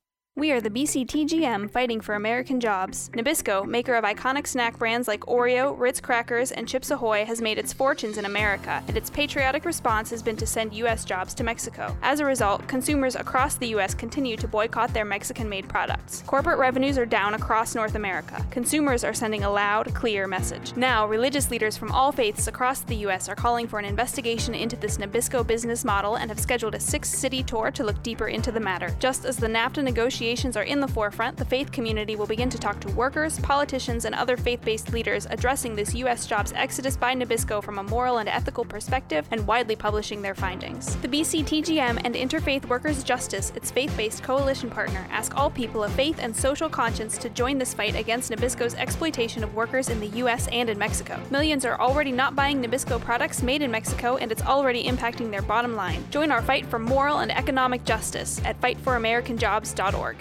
We 0.37 0.53
are 0.53 0.61
the 0.61 0.69
BCTGM 0.69 1.69
fighting 1.71 1.99
for 1.99 2.15
American 2.15 2.61
jobs. 2.61 3.09
Nabisco, 3.09 3.65
maker 3.65 3.95
of 3.95 4.05
iconic 4.05 4.47
snack 4.47 4.79
brands 4.79 5.05
like 5.05 5.19
Oreo, 5.25 5.77
Ritz 5.77 5.99
Crackers, 5.99 6.53
and 6.53 6.65
Chips 6.65 6.89
Ahoy, 6.89 7.25
has 7.25 7.41
made 7.41 7.57
its 7.57 7.73
fortunes 7.73 8.17
in 8.17 8.23
America, 8.23 8.81
and 8.87 8.95
its 8.95 9.09
patriotic 9.09 9.65
response 9.65 10.09
has 10.09 10.23
been 10.23 10.37
to 10.37 10.47
send 10.47 10.73
U.S. 10.73 11.03
jobs 11.03 11.33
to 11.33 11.43
Mexico. 11.43 11.97
As 12.01 12.21
a 12.21 12.25
result, 12.25 12.65
consumers 12.69 13.17
across 13.17 13.55
the 13.55 13.67
U.S. 13.67 13.93
continue 13.93 14.37
to 14.37 14.47
boycott 14.47 14.93
their 14.93 15.03
Mexican 15.03 15.49
made 15.49 15.67
products. 15.67 16.23
Corporate 16.25 16.59
revenues 16.59 16.97
are 16.97 17.05
down 17.05 17.33
across 17.33 17.75
North 17.75 17.95
America. 17.95 18.45
Consumers 18.51 19.03
are 19.03 19.13
sending 19.13 19.43
a 19.43 19.51
loud, 19.51 19.93
clear 19.93 20.27
message. 20.27 20.73
Now, 20.77 21.05
religious 21.07 21.51
leaders 21.51 21.75
from 21.75 21.91
all 21.91 22.13
faiths 22.13 22.47
across 22.47 22.79
the 22.79 22.95
U.S. 22.95 23.27
are 23.27 23.35
calling 23.35 23.67
for 23.67 23.79
an 23.79 23.85
investigation 23.85 24.55
into 24.55 24.77
this 24.77 24.97
Nabisco 24.97 25.45
business 25.45 25.83
model 25.83 26.15
and 26.15 26.31
have 26.31 26.39
scheduled 26.39 26.75
a 26.75 26.79
six 26.79 27.09
city 27.09 27.43
tour 27.43 27.69
to 27.71 27.83
look 27.83 28.01
deeper 28.01 28.29
into 28.29 28.53
the 28.53 28.61
matter. 28.61 28.95
Just 29.01 29.25
as 29.25 29.35
the 29.35 29.47
NAFTA 29.47 29.83
negotiations 29.83 30.21
are 30.31 30.63
in 30.63 30.79
the 30.79 30.87
forefront, 30.87 31.35
the 31.35 31.43
faith 31.43 31.73
community 31.73 32.15
will 32.15 32.25
begin 32.25 32.49
to 32.51 32.57
talk 32.57 32.79
to 32.79 32.87
workers, 32.93 33.37
politicians, 33.39 34.05
and 34.05 34.15
other 34.15 34.37
faith 34.37 34.61
based 34.63 34.93
leaders 34.93 35.27
addressing 35.29 35.75
this 35.75 35.93
U.S. 35.95 36.25
jobs 36.25 36.53
exodus 36.55 36.95
by 36.95 37.13
Nabisco 37.13 37.61
from 37.61 37.79
a 37.79 37.83
moral 37.83 38.19
and 38.19 38.29
ethical 38.29 38.63
perspective 38.63 39.27
and 39.31 39.45
widely 39.45 39.75
publishing 39.75 40.21
their 40.21 40.33
findings. 40.33 40.95
The 40.97 41.09
BCTGM 41.09 42.01
and 42.05 42.15
Interfaith 42.15 42.65
Workers 42.69 43.03
Justice, 43.03 43.51
its 43.57 43.71
faith 43.71 43.93
based 43.97 44.23
coalition 44.23 44.69
partner, 44.69 45.05
ask 45.11 45.35
all 45.37 45.49
people 45.49 45.83
of 45.83 45.91
faith 45.91 46.19
and 46.21 46.33
social 46.33 46.69
conscience 46.69 47.17
to 47.17 47.29
join 47.29 47.57
this 47.57 47.73
fight 47.73 47.97
against 47.97 48.31
Nabisco's 48.31 48.75
exploitation 48.75 49.43
of 49.43 49.53
workers 49.53 49.89
in 49.89 49.99
the 49.99 50.07
U.S. 50.19 50.47
and 50.47 50.69
in 50.69 50.77
Mexico. 50.77 51.21
Millions 51.29 51.65
are 51.65 51.77
already 51.77 52.13
not 52.13 52.37
buying 52.37 52.63
Nabisco 52.63 53.01
products 53.01 53.43
made 53.43 53.61
in 53.61 53.69
Mexico, 53.69 54.15
and 54.15 54.31
it's 54.31 54.43
already 54.43 54.85
impacting 54.85 55.29
their 55.29 55.41
bottom 55.41 55.75
line. 55.75 56.05
Join 56.09 56.31
our 56.31 56.41
fight 56.41 56.65
for 56.67 56.79
moral 56.79 57.17
and 57.17 57.31
economic 57.33 57.83
justice 57.83 58.39
at 58.45 58.59
fightforamericanjobs.org. 58.61 60.20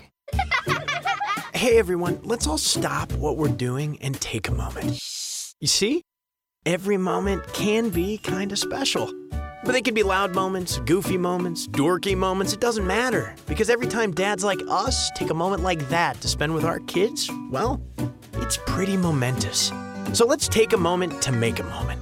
hey 1.55 1.79
everyone, 1.79 2.21
let's 2.23 2.47
all 2.47 2.59
stop 2.59 3.13
what 3.13 3.37
we're 3.37 3.49
doing 3.49 3.99
and 4.01 4.21
take 4.21 4.49
a 4.49 4.53
moment. 4.53 4.99
You 5.61 5.67
see? 5.67 6.03
Every 6.65 6.97
moment 6.97 7.53
can 7.53 7.91
be 7.91 8.19
kind 8.19 8.53
of 8.53 8.59
special. 8.59 9.13
But 9.63 9.73
they 9.73 9.83
can 9.83 9.95
be 9.95 10.03
loud 10.03 10.35
moments, 10.35 10.79
goofy 10.81 11.19
moments, 11.19 11.69
dorky 11.69 12.17
moments, 12.17 12.53
it 12.55 12.61
doesn't 12.61 12.87
matter. 12.87 13.35
Because 13.47 13.69
every 13.69 13.87
time 13.87 14.13
dads 14.13 14.43
like 14.43 14.61
us 14.69 15.11
take 15.11 15.31
a 15.31 15.35
moment 15.35 15.63
like 15.63 15.87
that 15.91 16.21
to 16.23 16.29
spend 16.29 16.55
with 16.55 16.65
our 16.65 16.81
kids, 16.81 17.31
well, 17.51 17.83
it's 18.37 18.59
pretty 18.67 18.97
momentous. 18.97 19.71
So 20.15 20.27
let's 20.27 20.49
take 20.49 20.73
a 20.73 20.79
moment 20.79 21.21
to 21.23 21.33
make 21.33 21.61
a 21.61 21.65
moment. 21.65 22.01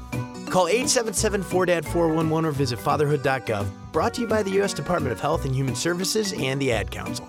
Call 0.51 0.69
877 0.69 1.43
4DAD 1.43 1.85
411 1.85 2.45
or 2.45 2.53
visit 2.53 2.79
fatherhood.gov. 2.79 3.67
Brought 3.93 4.15
to 4.15 4.23
you 4.23 4.29
by 4.29 4.43
the 4.43 4.51
U.S. 4.53 4.73
Department 4.73 5.13
of 5.13 5.21
Health 5.21 5.45
and 5.45 5.55
Human 5.55 5.75
Services 5.75 6.33
and 6.33 6.61
the 6.61 6.73
Ad 6.73 6.91
Council. 6.91 7.29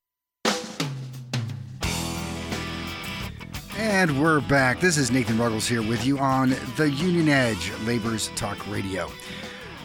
And 3.83 4.21
we're 4.21 4.41
back. 4.41 4.79
This 4.79 4.95
is 4.95 5.09
Nathan 5.09 5.39
Ruggles 5.39 5.67
here 5.67 5.81
with 5.81 6.05
you 6.05 6.19
on 6.19 6.55
the 6.77 6.91
Union 6.91 7.27
Edge 7.27 7.71
Labor's 7.83 8.27
Talk 8.35 8.67
Radio. 8.67 9.09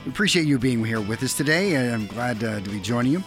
We 0.04 0.10
appreciate 0.10 0.44
you 0.44 0.58
being 0.58 0.84
here 0.84 1.00
with 1.00 1.22
us 1.22 1.32
today, 1.32 1.76
and 1.76 1.94
I'm 1.94 2.06
glad 2.06 2.44
uh, 2.44 2.60
to 2.60 2.70
be 2.70 2.78
joining 2.78 3.12
you. 3.12 3.24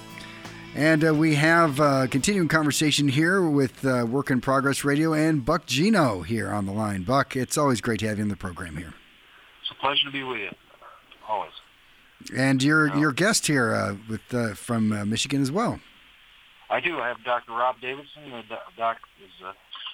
And 0.76 1.04
uh, 1.04 1.16
we 1.16 1.34
have 1.34 1.80
a 1.80 1.84
uh, 1.84 2.08
continuing 2.08 2.50
conversation 2.50 3.08
here 3.08 3.42
with 3.42 3.84
uh, 3.84 4.06
Work 4.08 4.30
in 4.30 4.42
Progress 4.42 4.86
Radio 4.86 5.12
and 5.12 5.44
Buck 5.44 5.66
Geno 5.66 6.22
here 6.22 6.50
on 6.50 6.68
the 6.68 6.72
line. 6.72 7.02
Buck, 7.02 7.36
it's 7.36 7.58
always 7.58 7.82
great 7.82 8.02
to 8.02 8.08
have 8.08 8.20
you 8.20 8.24
in 8.24 8.30
the 8.30 8.36
program 8.36 8.78
here. 8.78 8.94
It's 9.64 9.72
a 9.72 9.82
pleasure 9.82 10.06
to 10.06 10.12
be 10.12 10.22
with 10.22 10.38
you, 10.38 10.52
always. 11.28 11.52
And 12.38 12.62
your 12.62 12.96
your 12.96 13.12
guest 13.12 13.48
here 13.48 13.74
uh, 13.74 13.96
with 14.08 14.32
uh, 14.32 14.54
from 14.54 14.90
Michigan 15.10 15.42
as 15.42 15.52
well. 15.52 15.80
I 16.70 16.80
do. 16.80 17.00
I 17.00 17.08
have 17.08 17.24
Dr. 17.24 17.54
Rob 17.54 17.82
Davidson. 17.82 18.30
The 18.30 18.60
doc 18.78 18.98
is 19.20 19.32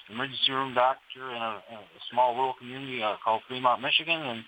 emergency 0.09 0.51
room 0.51 0.73
doctor 0.73 1.31
in 1.31 1.41
a, 1.41 1.61
in 1.71 1.77
a 1.77 2.01
small 2.11 2.35
rural 2.35 2.53
community 2.59 3.01
uh, 3.01 3.15
called 3.23 3.41
Fremont, 3.47 3.81
Michigan, 3.81 4.21
and 4.21 4.43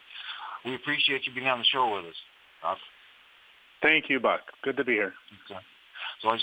we 0.65 0.75
appreciate 0.75 1.25
you 1.25 1.33
being 1.33 1.47
on 1.47 1.59
the 1.59 1.65
show 1.65 1.93
with 1.95 2.05
us. 2.05 2.77
Thank 3.81 4.09
you, 4.09 4.19
Buck. 4.19 4.41
Good 4.63 4.77
to 4.77 4.83
be 4.83 4.93
here. 4.93 5.13
Okay. 5.45 5.59
So 6.21 6.29
I, 6.29 6.37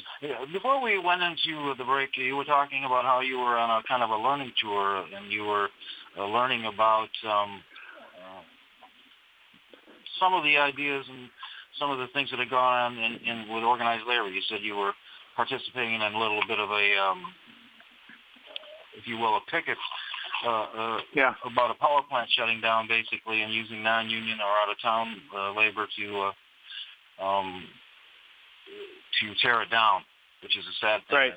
before 0.52 0.80
we 0.80 0.98
went 0.98 1.22
into 1.22 1.74
the 1.76 1.84
break, 1.84 2.10
you 2.16 2.36
were 2.36 2.44
talking 2.44 2.84
about 2.84 3.04
how 3.04 3.20
you 3.20 3.38
were 3.38 3.58
on 3.58 3.70
a 3.70 3.82
kind 3.88 4.02
of 4.02 4.10
a 4.10 4.16
learning 4.16 4.52
tour 4.62 5.04
and 5.14 5.32
you 5.32 5.42
were 5.42 5.68
uh, 6.16 6.26
learning 6.26 6.66
about 6.66 7.10
um, 7.26 7.60
uh, 8.14 8.42
some 10.20 10.32
of 10.32 10.44
the 10.44 10.56
ideas 10.56 11.04
and 11.08 11.28
some 11.80 11.90
of 11.90 11.98
the 11.98 12.06
things 12.14 12.30
that 12.30 12.38
had 12.38 12.50
gone 12.50 12.92
on 12.92 12.98
in, 12.98 13.12
in 13.26 13.52
with 13.52 13.64
organized 13.64 14.06
labor. 14.06 14.28
You 14.28 14.42
said 14.48 14.58
you 14.62 14.76
were 14.76 14.92
participating 15.34 15.94
in 15.94 16.02
a 16.02 16.18
little 16.18 16.40
bit 16.46 16.60
of 16.60 16.70
a, 16.70 16.84
um, 17.02 17.24
if 18.98 19.06
you 19.06 19.16
will, 19.18 19.36
a 19.36 19.40
picket 19.50 19.78
uh, 20.46 20.66
uh, 20.76 20.98
yeah. 21.14 21.34
about 21.44 21.70
a 21.70 21.74
power 21.74 22.02
plant 22.08 22.28
shutting 22.36 22.60
down, 22.60 22.88
basically, 22.88 23.42
and 23.42 23.52
using 23.52 23.82
non-union 23.82 24.38
or 24.40 24.50
out-of-town 24.62 25.16
uh, 25.36 25.52
labor 25.52 25.86
to 25.98 26.30
uh, 27.20 27.24
um, 27.24 27.64
to 29.20 29.34
tear 29.40 29.62
it 29.62 29.70
down, 29.70 30.02
which 30.42 30.56
is 30.56 30.64
a 30.66 30.76
sad 30.80 31.00
thing. 31.08 31.16
Right. 31.16 31.32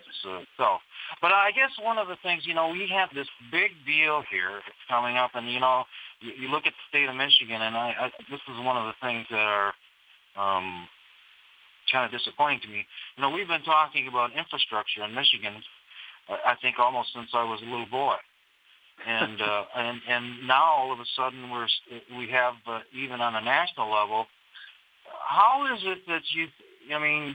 So, 0.58 0.78
but 1.22 1.32
I 1.32 1.52
guess 1.52 1.72
one 1.82 1.98
of 1.98 2.08
the 2.08 2.18
things, 2.24 2.44
you 2.46 2.54
know, 2.54 2.70
we 2.70 2.90
have 2.94 3.10
this 3.14 3.28
big 3.52 3.72
deal 3.86 4.24
here 4.30 4.62
coming 4.90 5.18
up, 5.18 5.32
and 5.36 5.52
you 5.52 5.60
know, 5.60 5.84
you, 6.20 6.32
you 6.42 6.48
look 6.50 6.66
at 6.66 6.74
the 6.74 6.86
state 6.90 7.08
of 7.08 7.16
Michigan, 7.16 7.62
and 7.62 7.78
I, 7.78 7.94
I 8.00 8.12
this 8.30 8.42
is 8.50 8.66
one 8.66 8.78
of 8.78 8.86
the 8.86 8.98
things 9.06 9.26
that 9.30 9.38
are 9.38 9.74
um, 10.36 10.88
kind 11.92 12.06
of 12.06 12.12
disappointing 12.12 12.62
to 12.62 12.68
me. 12.68 12.86
You 13.16 13.22
know, 13.22 13.30
we've 13.30 13.48
been 13.48 13.64
talking 13.64 14.08
about 14.08 14.36
infrastructure 14.36 15.04
in 15.04 15.14
Michigan, 15.14 15.62
I 16.30 16.56
think 16.62 16.80
almost 16.80 17.10
since 17.14 17.30
I 17.34 17.44
was 17.44 17.62
a 17.62 17.66
little 17.66 17.88
boy. 17.90 18.16
and 19.06 19.42
uh, 19.42 19.64
and 19.76 20.02
and 20.08 20.48
now 20.48 20.64
all 20.64 20.92
of 20.94 21.00
a 21.00 21.06
sudden 21.16 21.50
we're 21.50 21.68
we 22.18 22.30
have 22.30 22.56
uh, 22.68 22.80
even 22.94 23.22
on 23.22 23.36
a 23.36 23.42
national 23.42 23.92
level. 23.92 24.26
How 25.28 25.74
is 25.74 25.82
it 25.84 26.00
that 26.08 26.22
you? 26.34 26.48
I 26.94 27.00
mean, 27.00 27.34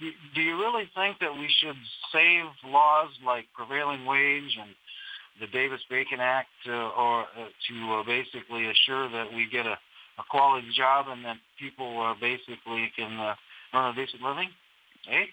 do, 0.00 0.10
do 0.34 0.40
you 0.40 0.56
really 0.58 0.88
think 0.94 1.18
that 1.20 1.32
we 1.32 1.48
should 1.60 1.76
save 2.12 2.44
laws 2.66 3.10
like 3.24 3.46
prevailing 3.54 4.06
wage 4.06 4.56
and 4.60 4.74
the 5.40 5.46
Davis-Bacon 5.48 6.20
Act, 6.20 6.48
uh, 6.68 6.72
or 6.72 7.22
uh, 7.22 7.48
to 7.68 7.92
uh, 7.92 8.04
basically 8.04 8.66
assure 8.70 9.10
that 9.10 9.32
we 9.34 9.48
get 9.50 9.66
a, 9.66 9.76
a 10.18 10.24
quality 10.30 10.68
job 10.76 11.06
and 11.08 11.24
that 11.24 11.36
people 11.58 12.00
uh, 12.02 12.14
basically 12.20 12.90
can 12.96 13.18
uh, 13.18 13.34
earn 13.74 13.92
a 13.92 13.94
decent 13.96 14.22
living? 14.22 14.48
Hey. 15.06 15.26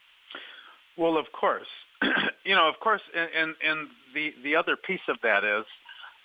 Well, 0.97 1.17
of 1.17 1.25
course. 1.31 1.67
you 2.43 2.55
know, 2.55 2.67
of 2.67 2.79
course, 2.79 3.01
and, 3.13 3.55
and 3.65 3.87
the 4.13 4.33
the 4.43 4.55
other 4.55 4.75
piece 4.75 5.01
of 5.07 5.17
that 5.23 5.43
is, 5.43 5.65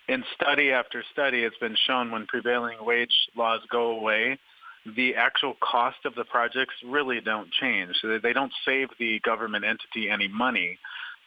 in 0.08 0.24
study 0.40 0.70
after 0.70 1.02
study, 1.12 1.42
it's 1.42 1.58
been 1.58 1.76
shown 1.86 2.10
when 2.10 2.26
prevailing 2.26 2.78
wage 2.80 3.14
laws 3.36 3.60
go 3.70 3.98
away, 3.98 4.38
the 4.96 5.14
actual 5.16 5.54
cost 5.60 5.98
of 6.04 6.14
the 6.14 6.24
projects 6.24 6.74
really 6.86 7.20
don't 7.20 7.50
change. 7.60 7.96
So 8.00 8.18
they 8.22 8.32
don't 8.32 8.52
save 8.64 8.88
the 8.98 9.20
government 9.24 9.64
entity 9.64 10.08
any 10.10 10.28
money, 10.28 10.78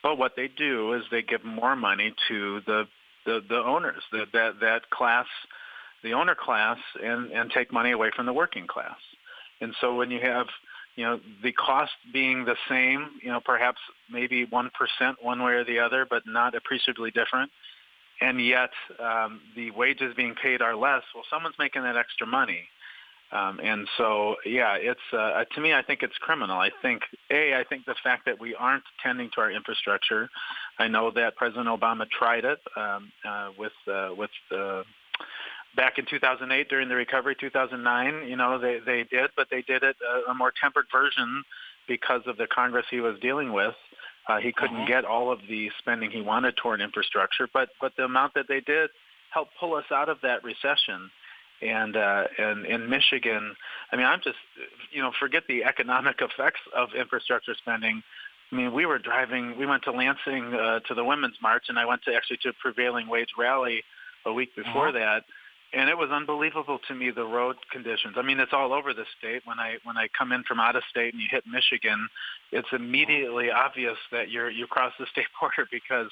but 0.02 0.18
what 0.18 0.34
they 0.36 0.48
do 0.48 0.94
is 0.94 1.04
they 1.12 1.22
give 1.22 1.44
more 1.44 1.76
money 1.76 2.14
to 2.30 2.62
the 2.66 2.86
the, 3.26 3.42
the 3.48 3.58
owners, 3.58 4.02
the, 4.12 4.26
that 4.34 4.60
that 4.62 4.90
class, 4.90 5.28
the 6.04 6.14
owner 6.14 6.36
class, 6.36 6.78
and 7.04 7.32
and 7.32 7.52
take 7.52 7.72
money 7.72 7.92
away 7.92 8.12
from 8.16 8.26
the 8.26 8.34
working 8.34 8.66
class. 8.66 8.98
And 9.62 9.76
so 9.82 9.94
when 9.96 10.10
you 10.10 10.22
have 10.22 10.48
you 11.00 11.06
know 11.06 11.20
the 11.44 11.54
cost 11.54 11.92
being 12.12 12.46
the 12.46 12.58
same, 12.68 13.02
you 13.24 13.32
know 13.34 13.42
perhaps 13.54 13.80
maybe 14.12 14.46
one 14.46 14.70
percent 14.78 15.18
one 15.22 15.40
way 15.42 15.54
or 15.54 15.64
the 15.64 15.80
other, 15.80 16.06
but 16.10 16.24
not 16.26 16.56
appreciably 16.56 17.12
different, 17.12 17.50
and 18.22 18.36
yet 18.46 18.72
um, 19.00 19.42
the 19.56 19.72
wages 19.72 20.14
being 20.16 20.36
paid 20.36 20.62
are 20.62 20.76
less. 20.76 21.04
Well, 21.16 21.24
someone's 21.30 21.60
making 21.66 21.84
that 21.84 21.98
extra 21.98 22.28
money 22.28 22.68
um, 23.32 23.60
and 23.64 23.88
so, 23.98 24.36
yeah, 24.46 24.76
it's 24.76 25.00
uh, 25.14 25.44
to 25.54 25.62
me, 25.62 25.74
I 25.74 25.84
think 25.84 26.02
it's 26.02 26.18
criminal. 26.20 26.58
I 26.58 26.72
think 26.82 27.04
a, 27.30 27.54
I 27.54 27.64
think 27.64 27.86
the 27.86 27.96
fact 28.04 28.26
that 28.26 28.40
we 28.40 28.56
aren't 28.56 28.84
tending 29.04 29.30
to 29.36 29.42
our 29.42 29.52
infrastructure. 29.52 30.30
I 30.80 30.88
know 30.88 31.12
that 31.12 31.36
President 31.36 31.68
Obama 31.68 32.10
tried 32.10 32.46
it 32.46 32.60
um, 32.76 33.12
uh, 33.28 33.50
with 33.58 33.72
uh, 33.88 34.10
with 34.18 34.32
uh, 34.52 34.82
back 35.76 35.98
in 35.98 36.06
2008 36.10 36.70
during 36.70 36.90
the 36.90 36.96
recovery 36.96 37.36
2009. 37.40 38.28
You 38.28 38.36
know, 38.36 38.60
they 38.60 38.80
they 38.86 39.04
did, 39.10 39.32
but 39.36 39.48
they 39.50 39.62
did 39.62 39.84
it 39.84 39.96
a, 40.02 40.32
a 40.32 40.34
more 40.34 40.54
tempered 40.62 40.86
version 40.92 41.44
because 41.88 42.22
of 42.28 42.38
the 42.38 42.48
Congress 42.48 42.86
he 42.90 43.00
was 43.00 43.20
dealing 43.22 43.54
with. 43.54 43.76
Uh, 44.28 44.38
he 44.38 44.52
couldn't 44.52 44.76
uh-huh. 44.76 44.88
get 44.88 45.06
all 45.06 45.32
of 45.32 45.40
the 45.50 45.70
spending 45.80 46.12
he 46.12 46.22
wanted 46.22 46.56
toward 46.58 46.82
infrastructure, 46.82 47.48
but 47.54 47.70
but 47.82 47.94
the 47.98 48.04
amount 48.04 48.34
that 48.36 48.46
they 48.48 48.60
did 48.60 48.90
helped 49.34 49.52
pull 49.60 49.76
us 49.76 49.86
out 49.92 50.10
of 50.10 50.18
that 50.22 50.44
recession 50.44 51.10
and 51.62 51.96
uh, 51.98 52.24
and 52.38 52.66
in 52.66 52.90
Michigan, 52.90 53.56
I 53.92 53.96
mean, 53.96 54.06
I'm 54.06 54.22
just 54.24 54.38
you 54.92 55.02
know 55.02 55.12
forget 55.20 55.44
the 55.48 55.64
economic 55.64 56.18
effects 56.22 56.62
of 56.76 56.90
infrastructure 56.98 57.54
spending. 57.56 58.02
I 58.52 58.56
mean, 58.56 58.74
we 58.74 58.86
were 58.86 58.98
driving. 58.98 59.58
We 59.58 59.66
went 59.66 59.84
to 59.84 59.92
Lansing 59.92 60.54
uh, 60.54 60.80
to 60.88 60.94
the 60.96 61.04
Women's 61.04 61.36
March, 61.42 61.66
and 61.70 61.78
I 61.78 61.86
went 61.86 62.04
to 62.04 62.16
actually 62.16 62.38
to 62.44 62.50
a 62.50 62.54
prevailing 62.54 63.08
wage 63.08 63.30
rally 63.38 63.84
a 64.26 64.34
week 64.34 64.56
before 64.56 64.90
uh-huh. 64.90 65.00
that, 65.00 65.24
and 65.74 65.90
it 65.90 65.98
was 65.98 66.10
unbelievable 66.12 66.80
to 66.88 66.96
me 66.96 67.12
the 67.12 67.26
road 67.26 67.56
conditions. 67.72 68.16
I 68.18 68.22
mean, 68.22 68.40
it's 68.40 68.54
all 68.54 68.74
over 68.74 68.94
the 68.94 69.06
state. 69.18 69.42
When 69.46 69.60
I 69.60 69.78
when 69.84 69.98
I 69.98 70.08
come 70.18 70.32
in 70.32 70.44
from 70.44 70.60
out 70.60 70.76
of 70.76 70.84
state 70.90 71.14
and 71.14 71.22
you 71.22 71.30
hit 71.30 71.44
Michigan, 71.46 72.08
it's 72.52 72.68
immediately 72.72 73.52
obvious 73.52 73.98
that 74.12 74.30
you're 74.30 74.50
you 74.50 74.68
cross 74.68 74.94
the 75.00 75.06
state 75.12 75.28
border 75.40 75.68
because 75.72 76.10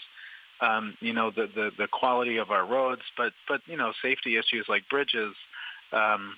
um, 0.62 0.98
you 1.00 1.14
know, 1.14 1.32
the, 1.32 1.48
the, 1.54 1.72
the 1.78 1.88
quality 1.88 2.38
of 2.38 2.52
our 2.52 2.66
roads, 2.66 3.02
but, 3.16 3.34
but, 3.48 3.62
you 3.66 3.78
know, 3.78 3.94
safety 4.02 4.38
issues 4.38 4.66
like 4.68 4.88
bridges. 4.90 5.36
Um, 5.92 6.36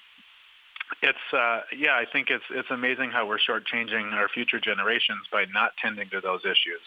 it's, 1.02 1.18
uh, 1.34 1.62
yeah, 1.78 1.94
I 1.94 2.06
think 2.12 2.28
it's, 2.30 2.44
it's 2.50 2.70
amazing 2.72 3.12
how 3.12 3.28
we're 3.28 3.38
shortchanging 3.38 4.12
our 4.14 4.28
future 4.28 4.60
generations 4.60 5.22
by 5.32 5.46
not 5.54 5.72
tending 5.82 6.10
to 6.10 6.20
those 6.20 6.42
issues. 6.44 6.82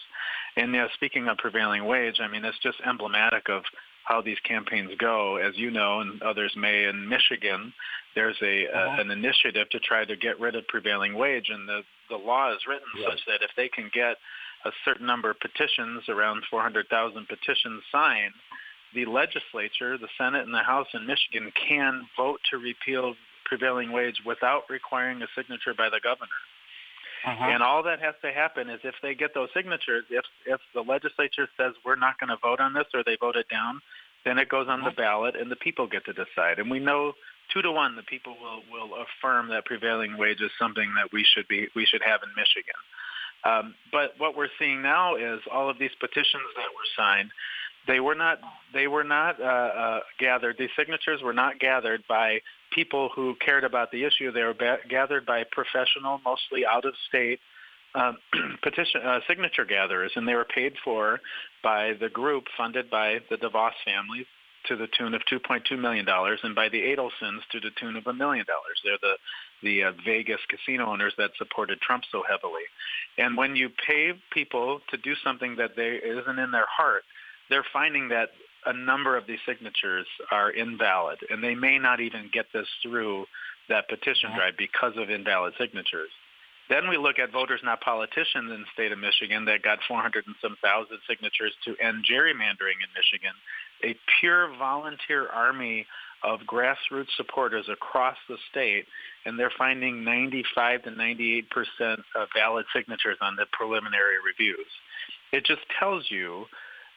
And 0.57 0.73
yeah, 0.73 0.87
speaking 0.93 1.27
of 1.27 1.37
prevailing 1.37 1.85
wage, 1.85 2.19
I 2.19 2.27
mean, 2.27 2.45
it's 2.45 2.59
just 2.59 2.77
emblematic 2.85 3.49
of 3.49 3.63
how 4.03 4.21
these 4.21 4.39
campaigns 4.47 4.91
go. 4.97 5.37
As 5.37 5.57
you 5.57 5.71
know, 5.71 6.01
and 6.01 6.21
others 6.21 6.53
may 6.55 6.85
in 6.85 7.07
Michigan, 7.07 7.73
there's 8.15 8.37
a, 8.41 8.67
uh-huh. 8.67 9.01
an 9.01 9.11
initiative 9.11 9.69
to 9.69 9.79
try 9.79 10.05
to 10.05 10.15
get 10.15 10.39
rid 10.39 10.55
of 10.55 10.67
prevailing 10.67 11.15
wage, 11.15 11.49
and 11.49 11.67
the 11.67 11.81
the 12.09 12.17
law 12.17 12.51
is 12.53 12.59
written 12.67 12.87
yes. 12.97 13.09
such 13.09 13.19
that 13.27 13.41
if 13.41 13.49
they 13.55 13.69
can 13.69 13.89
get 13.93 14.17
a 14.65 14.71
certain 14.85 15.07
number 15.07 15.31
of 15.31 15.39
petitions, 15.39 16.03
around 16.09 16.43
400,000 16.49 17.27
petitions 17.27 17.81
signed, 17.91 18.33
the 18.93 19.05
legislature, 19.05 19.97
the 19.97 20.07
Senate 20.17 20.43
and 20.43 20.53
the 20.53 20.63
House 20.63 20.87
in 20.93 21.07
Michigan 21.07 21.51
can 21.67 22.07
vote 22.15 22.39
to 22.51 22.57
repeal 22.57 23.15
prevailing 23.45 23.91
wage 23.91 24.21
without 24.25 24.63
requiring 24.69 25.21
a 25.21 25.27
signature 25.35 25.73
by 25.73 25.89
the 25.89 25.99
governor. 26.03 26.39
Uh-huh. 27.25 27.45
And 27.45 27.63
all 27.63 27.83
that 27.83 28.01
has 28.01 28.15
to 28.21 28.31
happen 28.31 28.69
is 28.69 28.79
if 28.83 28.95
they 29.01 29.15
get 29.15 29.33
those 29.33 29.49
signatures, 29.53 30.03
if 30.09 30.25
if 30.45 30.59
the 30.73 30.81
legislature 30.81 31.47
says 31.57 31.73
we're 31.85 31.95
not 31.95 32.19
going 32.19 32.29
to 32.29 32.37
vote 32.41 32.59
on 32.59 32.73
this 32.73 32.85
or 32.93 33.03
they 33.03 33.17
vote 33.19 33.35
it 33.35 33.47
down, 33.49 33.81
then 34.25 34.37
it 34.37 34.49
goes 34.49 34.67
on 34.67 34.81
uh-huh. 34.81 34.89
the 34.89 34.95
ballot 34.95 35.35
and 35.35 35.49
the 35.49 35.55
people 35.55 35.87
get 35.87 36.05
to 36.05 36.13
decide. 36.13 36.59
And 36.59 36.69
we 36.69 36.79
know 36.79 37.13
two 37.53 37.61
to 37.61 37.71
one 37.71 37.95
the 37.95 38.03
people 38.03 38.35
will 38.41 38.61
will 38.71 39.03
affirm 39.03 39.49
that 39.49 39.65
prevailing 39.65 40.17
wage 40.17 40.41
is 40.41 40.51
something 40.59 40.93
that 40.95 41.11
we 41.13 41.23
should 41.23 41.47
be 41.47 41.67
we 41.75 41.85
should 41.85 42.01
have 42.03 42.21
in 42.23 42.29
Michigan. 42.35 42.79
Um, 43.43 43.75
but 43.91 44.15
what 44.17 44.35
we're 44.37 44.51
seeing 44.57 44.81
now 44.81 45.15
is 45.15 45.39
all 45.51 45.69
of 45.69 45.77
these 45.77 45.91
petitions 45.99 46.47
that 46.55 46.71
were 46.71 46.87
signed. 46.95 47.31
They 47.87 47.99
were 47.99 48.15
not. 48.15 48.39
They 48.73 48.87
were 48.87 49.03
not 49.03 49.39
uh, 49.39 49.43
uh, 49.43 49.99
gathered. 50.19 50.55
These 50.57 50.69
signatures 50.77 51.21
were 51.21 51.33
not 51.33 51.59
gathered 51.59 52.03
by 52.07 52.39
people 52.73 53.09
who 53.15 53.35
cared 53.45 53.63
about 53.63 53.91
the 53.91 54.03
issue. 54.03 54.31
They 54.31 54.43
were 54.43 54.53
ba- 54.53 54.79
gathered 54.89 55.25
by 55.25 55.43
professional, 55.51 56.19
mostly 56.25 56.65
out 56.65 56.85
of 56.85 56.93
state 57.07 57.39
um, 57.95 58.17
petition 58.63 59.01
uh, 59.01 59.19
signature 59.27 59.65
gatherers, 59.65 60.11
and 60.15 60.27
they 60.27 60.35
were 60.35 60.45
paid 60.45 60.73
for 60.83 61.19
by 61.61 61.93
the 61.99 62.09
group 62.09 62.45
funded 62.57 62.89
by 62.89 63.19
the 63.29 63.37
DeVos 63.37 63.73
family 63.85 64.25
to 64.67 64.77
the 64.77 64.87
tune 64.97 65.13
of 65.13 65.21
2.2 65.31 65.77
million 65.77 66.05
dollars, 66.05 66.39
and 66.43 66.55
by 66.55 66.69
the 66.69 66.81
Adelsons 66.81 67.41
to 67.51 67.59
the 67.59 67.71
tune 67.79 67.95
of 67.97 68.07
a 68.07 68.13
million 68.13 68.45
dollars. 68.45 68.79
They're 68.83 68.97
the 69.01 69.15
the 69.61 69.83
uh, 69.83 69.91
Vegas 70.05 70.39
casino 70.49 70.85
owners 70.91 71.13
that 71.17 71.31
supported 71.37 71.79
Trump 71.81 72.03
so 72.11 72.23
heavily. 72.29 72.63
And 73.17 73.37
when 73.37 73.55
you 73.55 73.69
pay 73.87 74.11
people 74.31 74.79
to 74.89 74.97
do 74.97 75.13
something 75.23 75.55
that 75.57 75.75
they 75.75 75.99
isn't 76.03 76.39
in 76.39 76.51
their 76.51 76.67
heart, 76.69 77.03
they're 77.53 77.65
finding 77.71 78.09
that 78.09 78.29
a 78.65 78.73
number 78.73 79.15
of 79.15 79.27
these 79.27 79.37
signatures 79.45 80.07
are 80.31 80.49
invalid, 80.49 81.19
and 81.29 81.43
they 81.43 81.53
may 81.53 81.77
not 81.77 81.99
even 81.99 82.31
get 82.33 82.47
this 82.51 82.65
through 82.81 83.25
that 83.69 83.87
petition 83.87 84.31
drive 84.35 84.57
because 84.57 84.93
of 84.97 85.11
invalid 85.11 85.53
signatures. 85.59 86.09
Then 86.67 86.89
we 86.89 86.97
look 86.97 87.19
at 87.19 87.31
voters, 87.31 87.59
not 87.63 87.81
politicians, 87.81 88.49
in 88.49 88.61
the 88.61 88.73
state 88.73 88.91
of 88.91 88.97
Michigan 88.97 89.45
that 89.45 89.61
got 89.61 89.79
400 89.87 90.25
and 90.25 90.35
some 90.41 90.55
thousand 90.63 90.97
signatures 91.07 91.53
to 91.65 91.75
end 91.77 92.05
gerrymandering 92.09 92.81
in 92.81 92.89
Michigan, 92.97 93.35
a 93.83 93.95
pure 94.19 94.47
volunteer 94.57 95.27
army 95.27 95.85
of 96.23 96.39
grassroots 96.47 97.13
supporters 97.17 97.67
across 97.69 98.17
the 98.27 98.37
state, 98.49 98.85
and 99.25 99.37
they're 99.37 99.53
finding 99.55 100.03
95 100.03 100.83
to 100.83 100.91
98 100.91 101.49
percent 101.51 101.99
of 102.15 102.29
valid 102.33 102.65
signatures 102.73 103.17
on 103.21 103.35
the 103.35 103.45
preliminary 103.51 104.17
reviews. 104.25 104.71
It 105.33 105.45
just 105.45 105.61
tells 105.77 106.09
you 106.09 106.45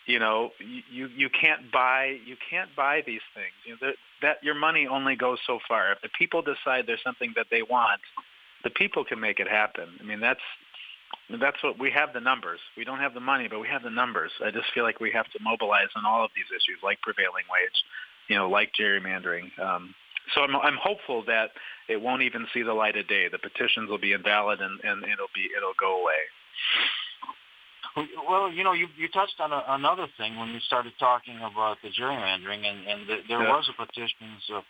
you 0.07 0.19
know, 0.19 0.51
you 0.91 1.09
you 1.09 1.29
can't 1.29 1.71
buy 1.73 2.17
you 2.25 2.37
can't 2.49 2.71
buy 2.77 3.03
these 3.05 3.21
things. 3.35 3.53
You 3.65 3.77
know, 3.81 3.93
that, 4.23 4.37
your 4.43 4.55
money 4.55 4.87
only 4.87 5.17
goes 5.17 5.39
so 5.47 5.59
far. 5.69 5.93
If 5.93 6.01
the 6.01 6.09
people 6.17 6.43
decide 6.43 6.85
there's 6.87 7.03
something 7.05 7.33
that 7.37 7.47
they 7.51 7.63
want, 7.63 8.01
the 8.65 8.71
people 8.71 9.05
can 9.05 9.21
make 9.21 9.41
it 9.41 9.49
happen. 9.49 9.89
I 10.01 10.05
mean, 10.05 10.21
that's 10.21 10.41
that's 11.41 11.63
what 11.63 11.79
we 11.79 11.91
have 11.91 12.13
the 12.13 12.21
numbers. 12.21 12.61
We 12.77 12.85
don't 12.85 13.01
have 13.01 13.15
the 13.15 13.21
money, 13.21 13.49
but 13.49 13.61
we 13.61 13.69
have 13.69 13.83
the 13.83 13.91
numbers. 13.91 14.31
I 14.45 14.51
just 14.51 14.67
feel 14.73 14.85
like 14.85 15.01
we 15.01 15.11
have 15.11 15.27
to 15.33 15.39
mobilize 15.43 15.91
on 15.97 16.05
all 16.07 16.25
of 16.25 16.31
these 16.37 16.47
issues, 16.51 16.79
like 16.83 17.01
prevailing 17.01 17.45
wage, 17.51 17.79
you 18.29 18.37
know, 18.37 18.49
like 18.49 18.71
gerrymandering. 18.79 19.51
Um, 19.59 19.95
so 20.35 20.43
I'm, 20.43 20.57
I'm 20.57 20.79
hopeful 20.81 21.25
that 21.27 21.51
it 21.89 22.01
won't 22.01 22.23
even 22.23 22.47
see 22.55 22.63
the 22.63 22.75
light 22.75 22.97
of 22.97 23.07
day. 23.09 23.29
The 23.31 23.39
petitions 23.39 23.91
will 23.91 23.99
be 23.99 24.13
invalid, 24.13 24.61
and, 24.61 24.81
and 24.83 25.03
it'll 25.05 25.33
be 25.35 25.49
it'll 25.57 25.79
go 25.79 26.01
away. 26.01 26.23
Well, 27.97 28.53
you 28.53 28.63
know, 28.63 28.73
you 28.73 28.89
you 28.99 29.09
touched 29.09 29.41
on 29.41 29.53
a, 29.53 29.65
another 29.69 30.07
thing 30.19 30.37
when 30.37 30.51
you 30.51 30.61
started 30.61 30.93
talking 30.99 31.39
about 31.39 31.79
the 31.83 31.89
gerrymandering, 31.89 32.67
and 32.67 32.87
and 32.87 33.09
the, 33.09 33.17
there 33.29 33.43
yeah. 33.43 33.57
was 33.57 33.69
a 33.73 33.87
petition 33.87 34.37
uh, 34.53 34.61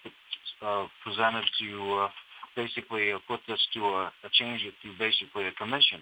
uh, 0.63 0.87
presented 1.03 1.45
to 1.59 2.07
uh, 2.07 2.09
basically 2.55 3.13
uh, 3.13 3.19
put 3.27 3.41
this 3.49 3.59
to 3.75 3.81
a, 3.85 4.13
a 4.23 4.31
change 4.33 4.63
it 4.63 4.75
to 4.83 4.95
basically 4.99 5.47
a 5.47 5.53
commission. 5.53 6.01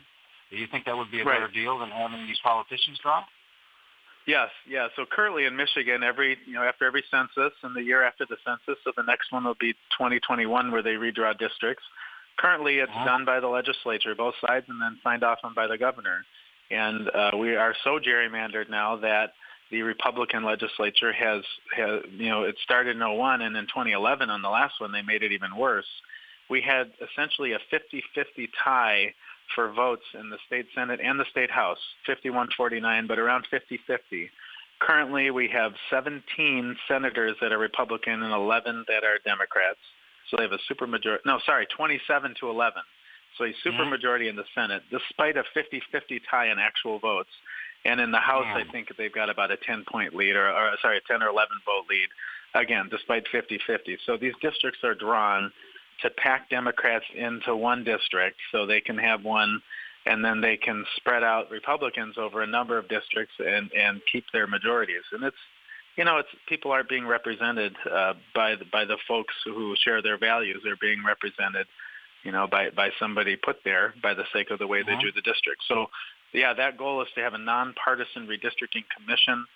Do 0.50 0.58
you 0.58 0.66
think 0.70 0.84
that 0.84 0.96
would 0.96 1.10
be 1.10 1.20
a 1.20 1.24
right. 1.24 1.40
better 1.40 1.52
deal 1.52 1.78
than 1.78 1.88
having 1.88 2.26
these 2.26 2.38
politicians 2.44 2.98
draw? 3.02 3.24
Yes, 4.26 4.48
yeah. 4.68 4.88
So 4.96 5.04
currently 5.10 5.44
in 5.44 5.56
Michigan, 5.56 6.02
every 6.02 6.37
you 6.46 6.54
know 6.54 6.62
after 6.62 6.87
every 6.87 7.04
census 7.10 7.52
and 7.62 7.74
the 7.74 7.82
year 7.82 8.02
after 8.04 8.26
the 8.28 8.37
census, 8.44 8.76
so 8.84 8.92
the 8.96 9.02
next 9.02 9.32
one 9.32 9.44
will 9.44 9.56
be 9.58 9.72
2021 9.96 10.70
where 10.70 10.82
they 10.82 11.00
redraw 11.00 11.37
districts. 11.38 11.84
Currently, 12.38 12.78
it's 12.78 12.90
uh-huh. 12.90 13.04
done 13.04 13.24
by 13.24 13.40
the 13.40 13.48
legislature, 13.48 14.14
both 14.14 14.34
sides, 14.44 14.66
and 14.68 14.80
then 14.80 14.98
signed 15.04 15.24
off 15.24 15.38
on 15.44 15.54
by 15.54 15.66
the 15.66 15.78
governor. 15.78 16.24
And 16.70 17.09
uh, 17.11 17.37
we 17.38 17.57
are 17.57 17.74
so 17.85 17.98
gerrymandered 17.98 18.70
now 18.70 18.96
that 18.96 19.33
the 19.70 19.83
Republican 19.83 20.44
legislature 20.44 21.12
has, 21.12 21.42
has, 21.77 22.00
you 22.16 22.29
know, 22.29 22.44
it 22.44 22.57
started 22.62 22.96
in 22.96 23.16
01 23.16 23.42
and 23.42 23.57
in 23.57 23.64
2011 23.66 24.31
on 24.31 24.42
the 24.42 24.48
last 24.48 24.74
one 24.81 24.92
they 24.92 25.03
made 25.03 25.22
it 25.22 25.33
even 25.33 25.57
worse. 25.57 25.87
We 26.50 26.61
had 26.61 26.92
essentially 27.00 27.53
a 27.53 27.59
50-50 27.72 28.48
tie 28.62 29.14
for 29.55 29.72
votes 29.72 30.05
in 30.18 30.31
the 30.31 30.38
state 30.46 30.66
Senate 30.74 31.00
and 31.03 31.18
the 31.18 31.24
state 31.31 31.50
House, 31.50 31.79
51-49, 32.09 33.09
but 33.09 33.18
around 33.18 33.46
50-50. 33.53 34.29
Currently, 34.81 35.31
we 35.31 35.48
have 35.48 35.72
17 35.90 36.77
senators 36.88 37.37
that 37.40 37.53
are 37.53 37.59
Republican 37.59 38.22
and 38.22 38.33
11 38.33 38.85
that 38.88 39.05
are 39.05 39.18
Democrats. 39.24 39.79
So 40.31 40.37
they 40.37 40.42
have 40.44 40.53
a 40.53 40.72
supermajority. 40.72 41.18
No, 41.24 41.38
sorry, 41.46 41.66
27 41.77 42.35
to 42.40 42.50
11. 42.50 42.83
So 43.38 43.44
a 43.44 43.54
supermajority 43.66 44.28
in 44.28 44.36
the 44.36 44.44
Senate, 44.54 44.82
despite 44.90 45.36
a 45.36 45.44
50-50 45.56 46.20
tie 46.30 46.50
in 46.50 46.58
actual 46.58 46.98
votes. 46.98 47.30
And 47.84 48.00
in 48.00 48.10
the 48.10 48.18
House, 48.18 48.46
mm-hmm. 48.46 48.68
I 48.68 48.72
think 48.72 48.88
they've 48.96 49.12
got 49.12 49.28
about 49.28 49.50
a 49.50 49.56
10-point 49.56 50.14
lead, 50.14 50.36
or, 50.36 50.48
or 50.48 50.72
sorry, 50.80 50.98
a 50.98 51.00
10 51.12 51.22
or 51.22 51.28
11 51.28 51.48
vote 51.66 51.84
lead. 51.90 52.08
Again, 52.54 52.88
despite 52.90 53.24
50-50. 53.32 53.98
So 54.06 54.16
these 54.16 54.32
districts 54.40 54.80
are 54.84 54.94
drawn 54.94 55.52
to 56.02 56.10
pack 56.10 56.48
Democrats 56.50 57.04
into 57.14 57.56
one 57.56 57.84
district 57.84 58.36
so 58.52 58.66
they 58.66 58.80
can 58.80 58.98
have 58.98 59.24
one 59.24 59.60
and 60.06 60.24
then 60.24 60.40
they 60.40 60.56
can 60.56 60.84
spread 60.96 61.24
out 61.24 61.50
Republicans 61.50 62.16
over 62.18 62.42
a 62.42 62.46
number 62.46 62.78
of 62.78 62.88
districts 62.88 63.34
and 63.38 63.70
and 63.72 64.00
keep 64.10 64.24
their 64.32 64.46
majorities. 64.46 65.02
And 65.12 65.24
it's 65.24 65.36
you 65.96 66.04
know, 66.04 66.18
it's 66.18 66.28
people 66.48 66.72
aren't 66.72 66.88
being 66.88 67.06
represented 67.06 67.74
uh, 67.90 68.14
by 68.34 68.56
the, 68.56 68.64
by 68.72 68.84
the 68.84 68.96
folks 69.06 69.34
who 69.44 69.74
share 69.82 70.02
their 70.02 70.18
values. 70.18 70.60
They're 70.64 70.76
being 70.80 71.04
represented, 71.04 71.66
you 72.24 72.32
know, 72.32 72.46
by 72.46 72.70
by 72.70 72.90
somebody 72.98 73.37
put 73.37 73.56
there 73.64 73.94
by 74.02 74.14
the 74.14 74.24
sake 74.32 74.50
of 74.50 74.58
the 74.58 74.66
way 74.66 74.80
mm-hmm. 74.80 74.90
they 74.90 75.00
drew 75.00 75.12
the 75.12 75.22
district. 75.22 75.62
So, 75.68 75.87
yeah, 76.32 76.52
that 76.54 76.76
goal 76.78 77.02
is 77.02 77.08
to 77.14 77.20
have 77.20 77.34
a 77.34 77.38
nonpartisan 77.38 78.26
redistricting 78.26 78.84
commission. 78.96 79.46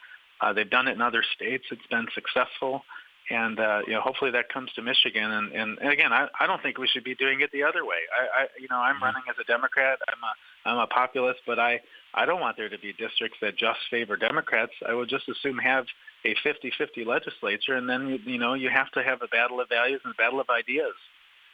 Uh, 0.41 0.53
they've 0.53 0.71
done 0.71 0.87
it 0.87 0.93
in 0.93 1.01
other 1.01 1.25
states. 1.35 1.65
It's 1.71 1.87
been 1.91 2.07
successful 2.15 2.85
and 3.31 3.61
uh, 3.61 3.81
you 3.87 3.93
know 3.93 4.01
hopefully 4.01 4.31
that 4.31 4.53
comes 4.53 4.71
to 4.75 4.83
Michigan. 4.83 5.31
And, 5.31 5.53
and, 5.53 5.79
and 5.79 5.93
again, 5.93 6.13
I, 6.13 6.29
I 6.39 6.47
don't 6.47 6.63
think 6.63 6.79
we 6.79 6.89
should 6.89 7.05
be 7.05 7.15
doing 7.15 7.41
it 7.41 7.51
the 7.53 7.63
other 7.63 7.85
way. 7.85 7.97
I, 8.13 8.43
I 8.43 8.47
you 8.59 8.69
know 8.71 8.77
I'm 8.77 8.97
mm-hmm. 8.97 9.05
running 9.05 9.23
as 9.29 9.37
a 9.41 9.45
Democrat. 9.45 9.99
I'm 10.09 10.23
a 10.23 10.71
I'm 10.71 10.79
a 10.83 10.87
populist, 10.87 11.41
but 11.47 11.59
I 11.59 11.81
I 12.15 12.27
don't 12.27 12.41
want 12.41 12.57
there 12.57 12.69
to 12.69 12.79
be 12.79 12.93
districts 12.93 13.39
that 13.43 13.57
just 13.57 13.81
favor 13.91 14.17
Democrats. 14.17 14.73
I 14.87 14.95
would 14.95 15.09
just 15.09 15.29
assume 15.29 15.59
have 15.59 15.85
a 16.25 16.35
50-50 16.45 17.07
legislature, 17.07 17.75
and 17.75 17.89
then 17.89 18.09
you, 18.09 18.19
you 18.33 18.39
know 18.39 18.55
you 18.55 18.71
have 18.71 18.91
to 18.93 19.03
have 19.03 19.23
a 19.23 19.29
battle 19.29 19.61
of 19.61 19.69
values 19.69 20.01
and 20.05 20.13
a 20.13 20.17
battle 20.17 20.41
of 20.41 20.49
ideas, 20.51 20.95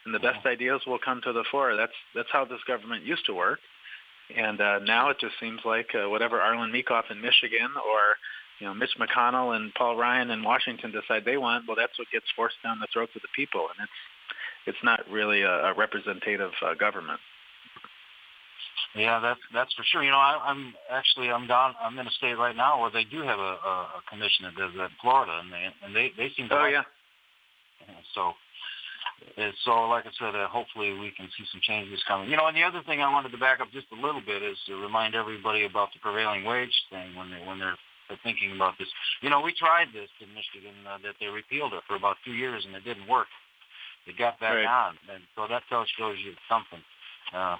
and 0.04 0.14
the 0.14 0.18
best 0.18 0.38
mm-hmm. 0.38 0.48
ideas 0.48 0.80
will 0.86 0.98
come 0.98 1.20
to 1.24 1.32
the 1.32 1.44
fore. 1.50 1.76
That's 1.76 1.92
that's 2.14 2.28
how 2.32 2.44
this 2.44 2.60
government 2.66 3.04
used 3.04 3.26
to 3.26 3.34
work. 3.34 3.58
And 4.34 4.60
uh, 4.60 4.78
now 4.80 5.10
it 5.10 5.18
just 5.20 5.34
seems 5.38 5.60
like 5.64 5.88
uh, 5.94 6.08
whatever 6.08 6.38
Arlan 6.38 6.72
Meekhof 6.72 7.10
in 7.10 7.20
Michigan 7.20 7.68
or 7.76 8.16
you 8.60 8.66
know, 8.66 8.74
Mitch 8.74 8.96
McConnell 8.98 9.56
and 9.56 9.74
Paul 9.74 9.96
Ryan 9.96 10.30
in 10.30 10.42
Washington 10.42 10.92
decide 10.92 11.24
they 11.24 11.36
want, 11.36 11.64
well, 11.66 11.76
that's 11.76 11.98
what 11.98 12.08
gets 12.12 12.26
forced 12.36 12.56
down 12.62 12.78
the 12.78 12.86
throats 12.92 13.12
of 13.16 13.22
the 13.22 13.28
people, 13.34 13.66
and 13.68 13.82
it's 13.82 13.98
it's 14.66 14.84
not 14.84 15.00
really 15.10 15.42
a, 15.42 15.50
a 15.68 15.74
representative 15.74 16.52
uh, 16.64 16.74
government. 16.74 17.20
Yeah, 18.94 19.18
that's 19.18 19.40
that's 19.52 19.74
for 19.74 19.84
sure. 19.90 20.04
You 20.04 20.12
know, 20.12 20.22
I, 20.22 20.38
I'm 20.44 20.72
actually 20.90 21.30
I'm 21.30 21.46
down. 21.46 21.74
I'm 21.82 21.98
in 21.98 22.06
a 22.06 22.10
state 22.12 22.38
right 22.38 22.54
now 22.54 22.80
where 22.80 22.90
they 22.90 23.04
do 23.04 23.22
have 23.22 23.38
a, 23.38 23.58
a, 23.58 23.74
a 23.98 24.02
commission 24.08 24.46
that 24.46 24.54
does 24.56 24.70
that 24.76 24.94
in 24.94 24.96
Florida, 25.02 25.40
and 25.42 25.52
they 25.52 25.66
and 25.84 25.96
they 25.96 26.12
they 26.16 26.30
seem 26.36 26.48
to. 26.48 26.54
Oh 26.54 26.62
like 26.62 26.72
yeah. 26.72 26.80
It. 26.80 26.86
So, 28.14 28.32
so 29.64 29.88
like 29.88 30.06
I 30.06 30.12
said, 30.18 30.34
uh, 30.34 30.48
hopefully 30.48 30.92
we 30.92 31.10
can 31.16 31.28
see 31.36 31.44
some 31.50 31.60
changes 31.62 32.00
coming. 32.06 32.30
You 32.30 32.36
know, 32.36 32.46
and 32.46 32.56
the 32.56 32.62
other 32.62 32.82
thing 32.86 33.02
I 33.02 33.10
wanted 33.12 33.32
to 33.32 33.38
back 33.38 33.60
up 33.60 33.68
just 33.72 33.86
a 33.90 33.98
little 33.98 34.22
bit 34.22 34.42
is 34.42 34.58
to 34.66 34.76
remind 34.76 35.14
everybody 35.14 35.64
about 35.64 35.92
the 35.92 36.00
prevailing 36.00 36.44
wage 36.44 36.74
thing 36.90 37.14
when 37.16 37.30
they 37.30 37.42
when 37.46 37.58
they're 37.58 37.78
thinking 38.22 38.54
about 38.54 38.74
this. 38.78 38.88
You 39.22 39.30
know, 39.30 39.40
we 39.40 39.52
tried 39.54 39.88
this 39.92 40.10
in 40.20 40.28
Michigan 40.34 40.76
uh, 40.86 40.98
that 41.02 41.16
they 41.18 41.26
repealed 41.26 41.72
it 41.72 41.82
for 41.88 41.96
about 41.96 42.16
two 42.24 42.32
years 42.32 42.62
and 42.66 42.74
it 42.76 42.84
didn't 42.84 43.08
work. 43.08 43.28
It 44.06 44.18
got 44.18 44.38
back 44.38 44.54
right. 44.54 44.68
on, 44.68 45.00
and 45.08 45.24
so 45.34 45.48
that 45.48 45.62
tells 45.68 45.88
shows 45.96 46.16
you 46.20 46.36
something. 46.48 46.82
Uh, 47.32 47.56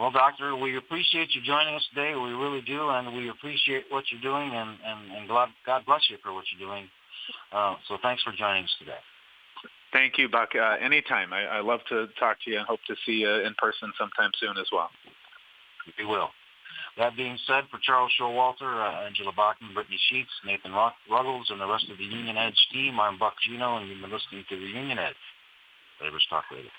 Well, 0.00 0.10
Doctor, 0.10 0.56
we 0.56 0.78
appreciate 0.78 1.28
you 1.34 1.42
joining 1.42 1.74
us 1.74 1.86
today. 1.92 2.14
We 2.14 2.30
really 2.32 2.62
do, 2.62 2.88
and 2.88 3.14
we 3.14 3.28
appreciate 3.28 3.84
what 3.90 4.04
you're 4.10 4.22
doing, 4.22 4.48
and, 4.48 4.78
and, 4.80 5.12
and 5.12 5.28
God, 5.28 5.50
God 5.66 5.84
bless 5.84 6.00
you 6.08 6.16
for 6.22 6.32
what 6.32 6.44
you're 6.48 6.66
doing. 6.66 6.88
Uh, 7.52 7.74
so 7.86 7.98
thanks 8.00 8.22
for 8.22 8.32
joining 8.32 8.64
us 8.64 8.74
today. 8.78 8.96
Thank 9.92 10.16
you, 10.16 10.30
Buck. 10.30 10.50
Uh, 10.56 10.76
anytime. 10.80 11.34
I, 11.34 11.44
I 11.44 11.60
love 11.60 11.80
to 11.90 12.06
talk 12.18 12.38
to 12.46 12.50
you 12.50 12.56
and 12.56 12.66
hope 12.66 12.80
to 12.86 12.96
see 13.04 13.20
you 13.20 13.44
in 13.44 13.52
person 13.58 13.92
sometime 13.98 14.30
soon 14.40 14.56
as 14.56 14.68
well. 14.72 14.88
We 15.98 16.06
will. 16.06 16.30
That 16.96 17.14
being 17.14 17.36
said, 17.46 17.64
for 17.70 17.78
Charles 17.84 18.10
Showalter, 18.18 18.72
uh, 18.72 19.04
Angela 19.04 19.32
Bachman, 19.36 19.74
Brittany 19.74 20.00
Sheets, 20.08 20.30
Nathan 20.46 20.72
Ruggles, 21.10 21.48
and 21.50 21.60
the 21.60 21.68
rest 21.68 21.90
of 21.92 21.98
the 21.98 22.04
Union 22.04 22.38
Edge 22.38 22.56
team, 22.72 22.98
I'm 22.98 23.18
Buck 23.18 23.34
Geno, 23.46 23.76
and 23.76 23.86
you've 23.86 24.00
been 24.00 24.10
listening 24.10 24.46
to 24.48 24.56
the 24.56 24.66
Union 24.66 24.98
Edge. 24.98 25.20
Labor's 26.00 26.26
Talk 26.30 26.44
Radio. 26.50 26.70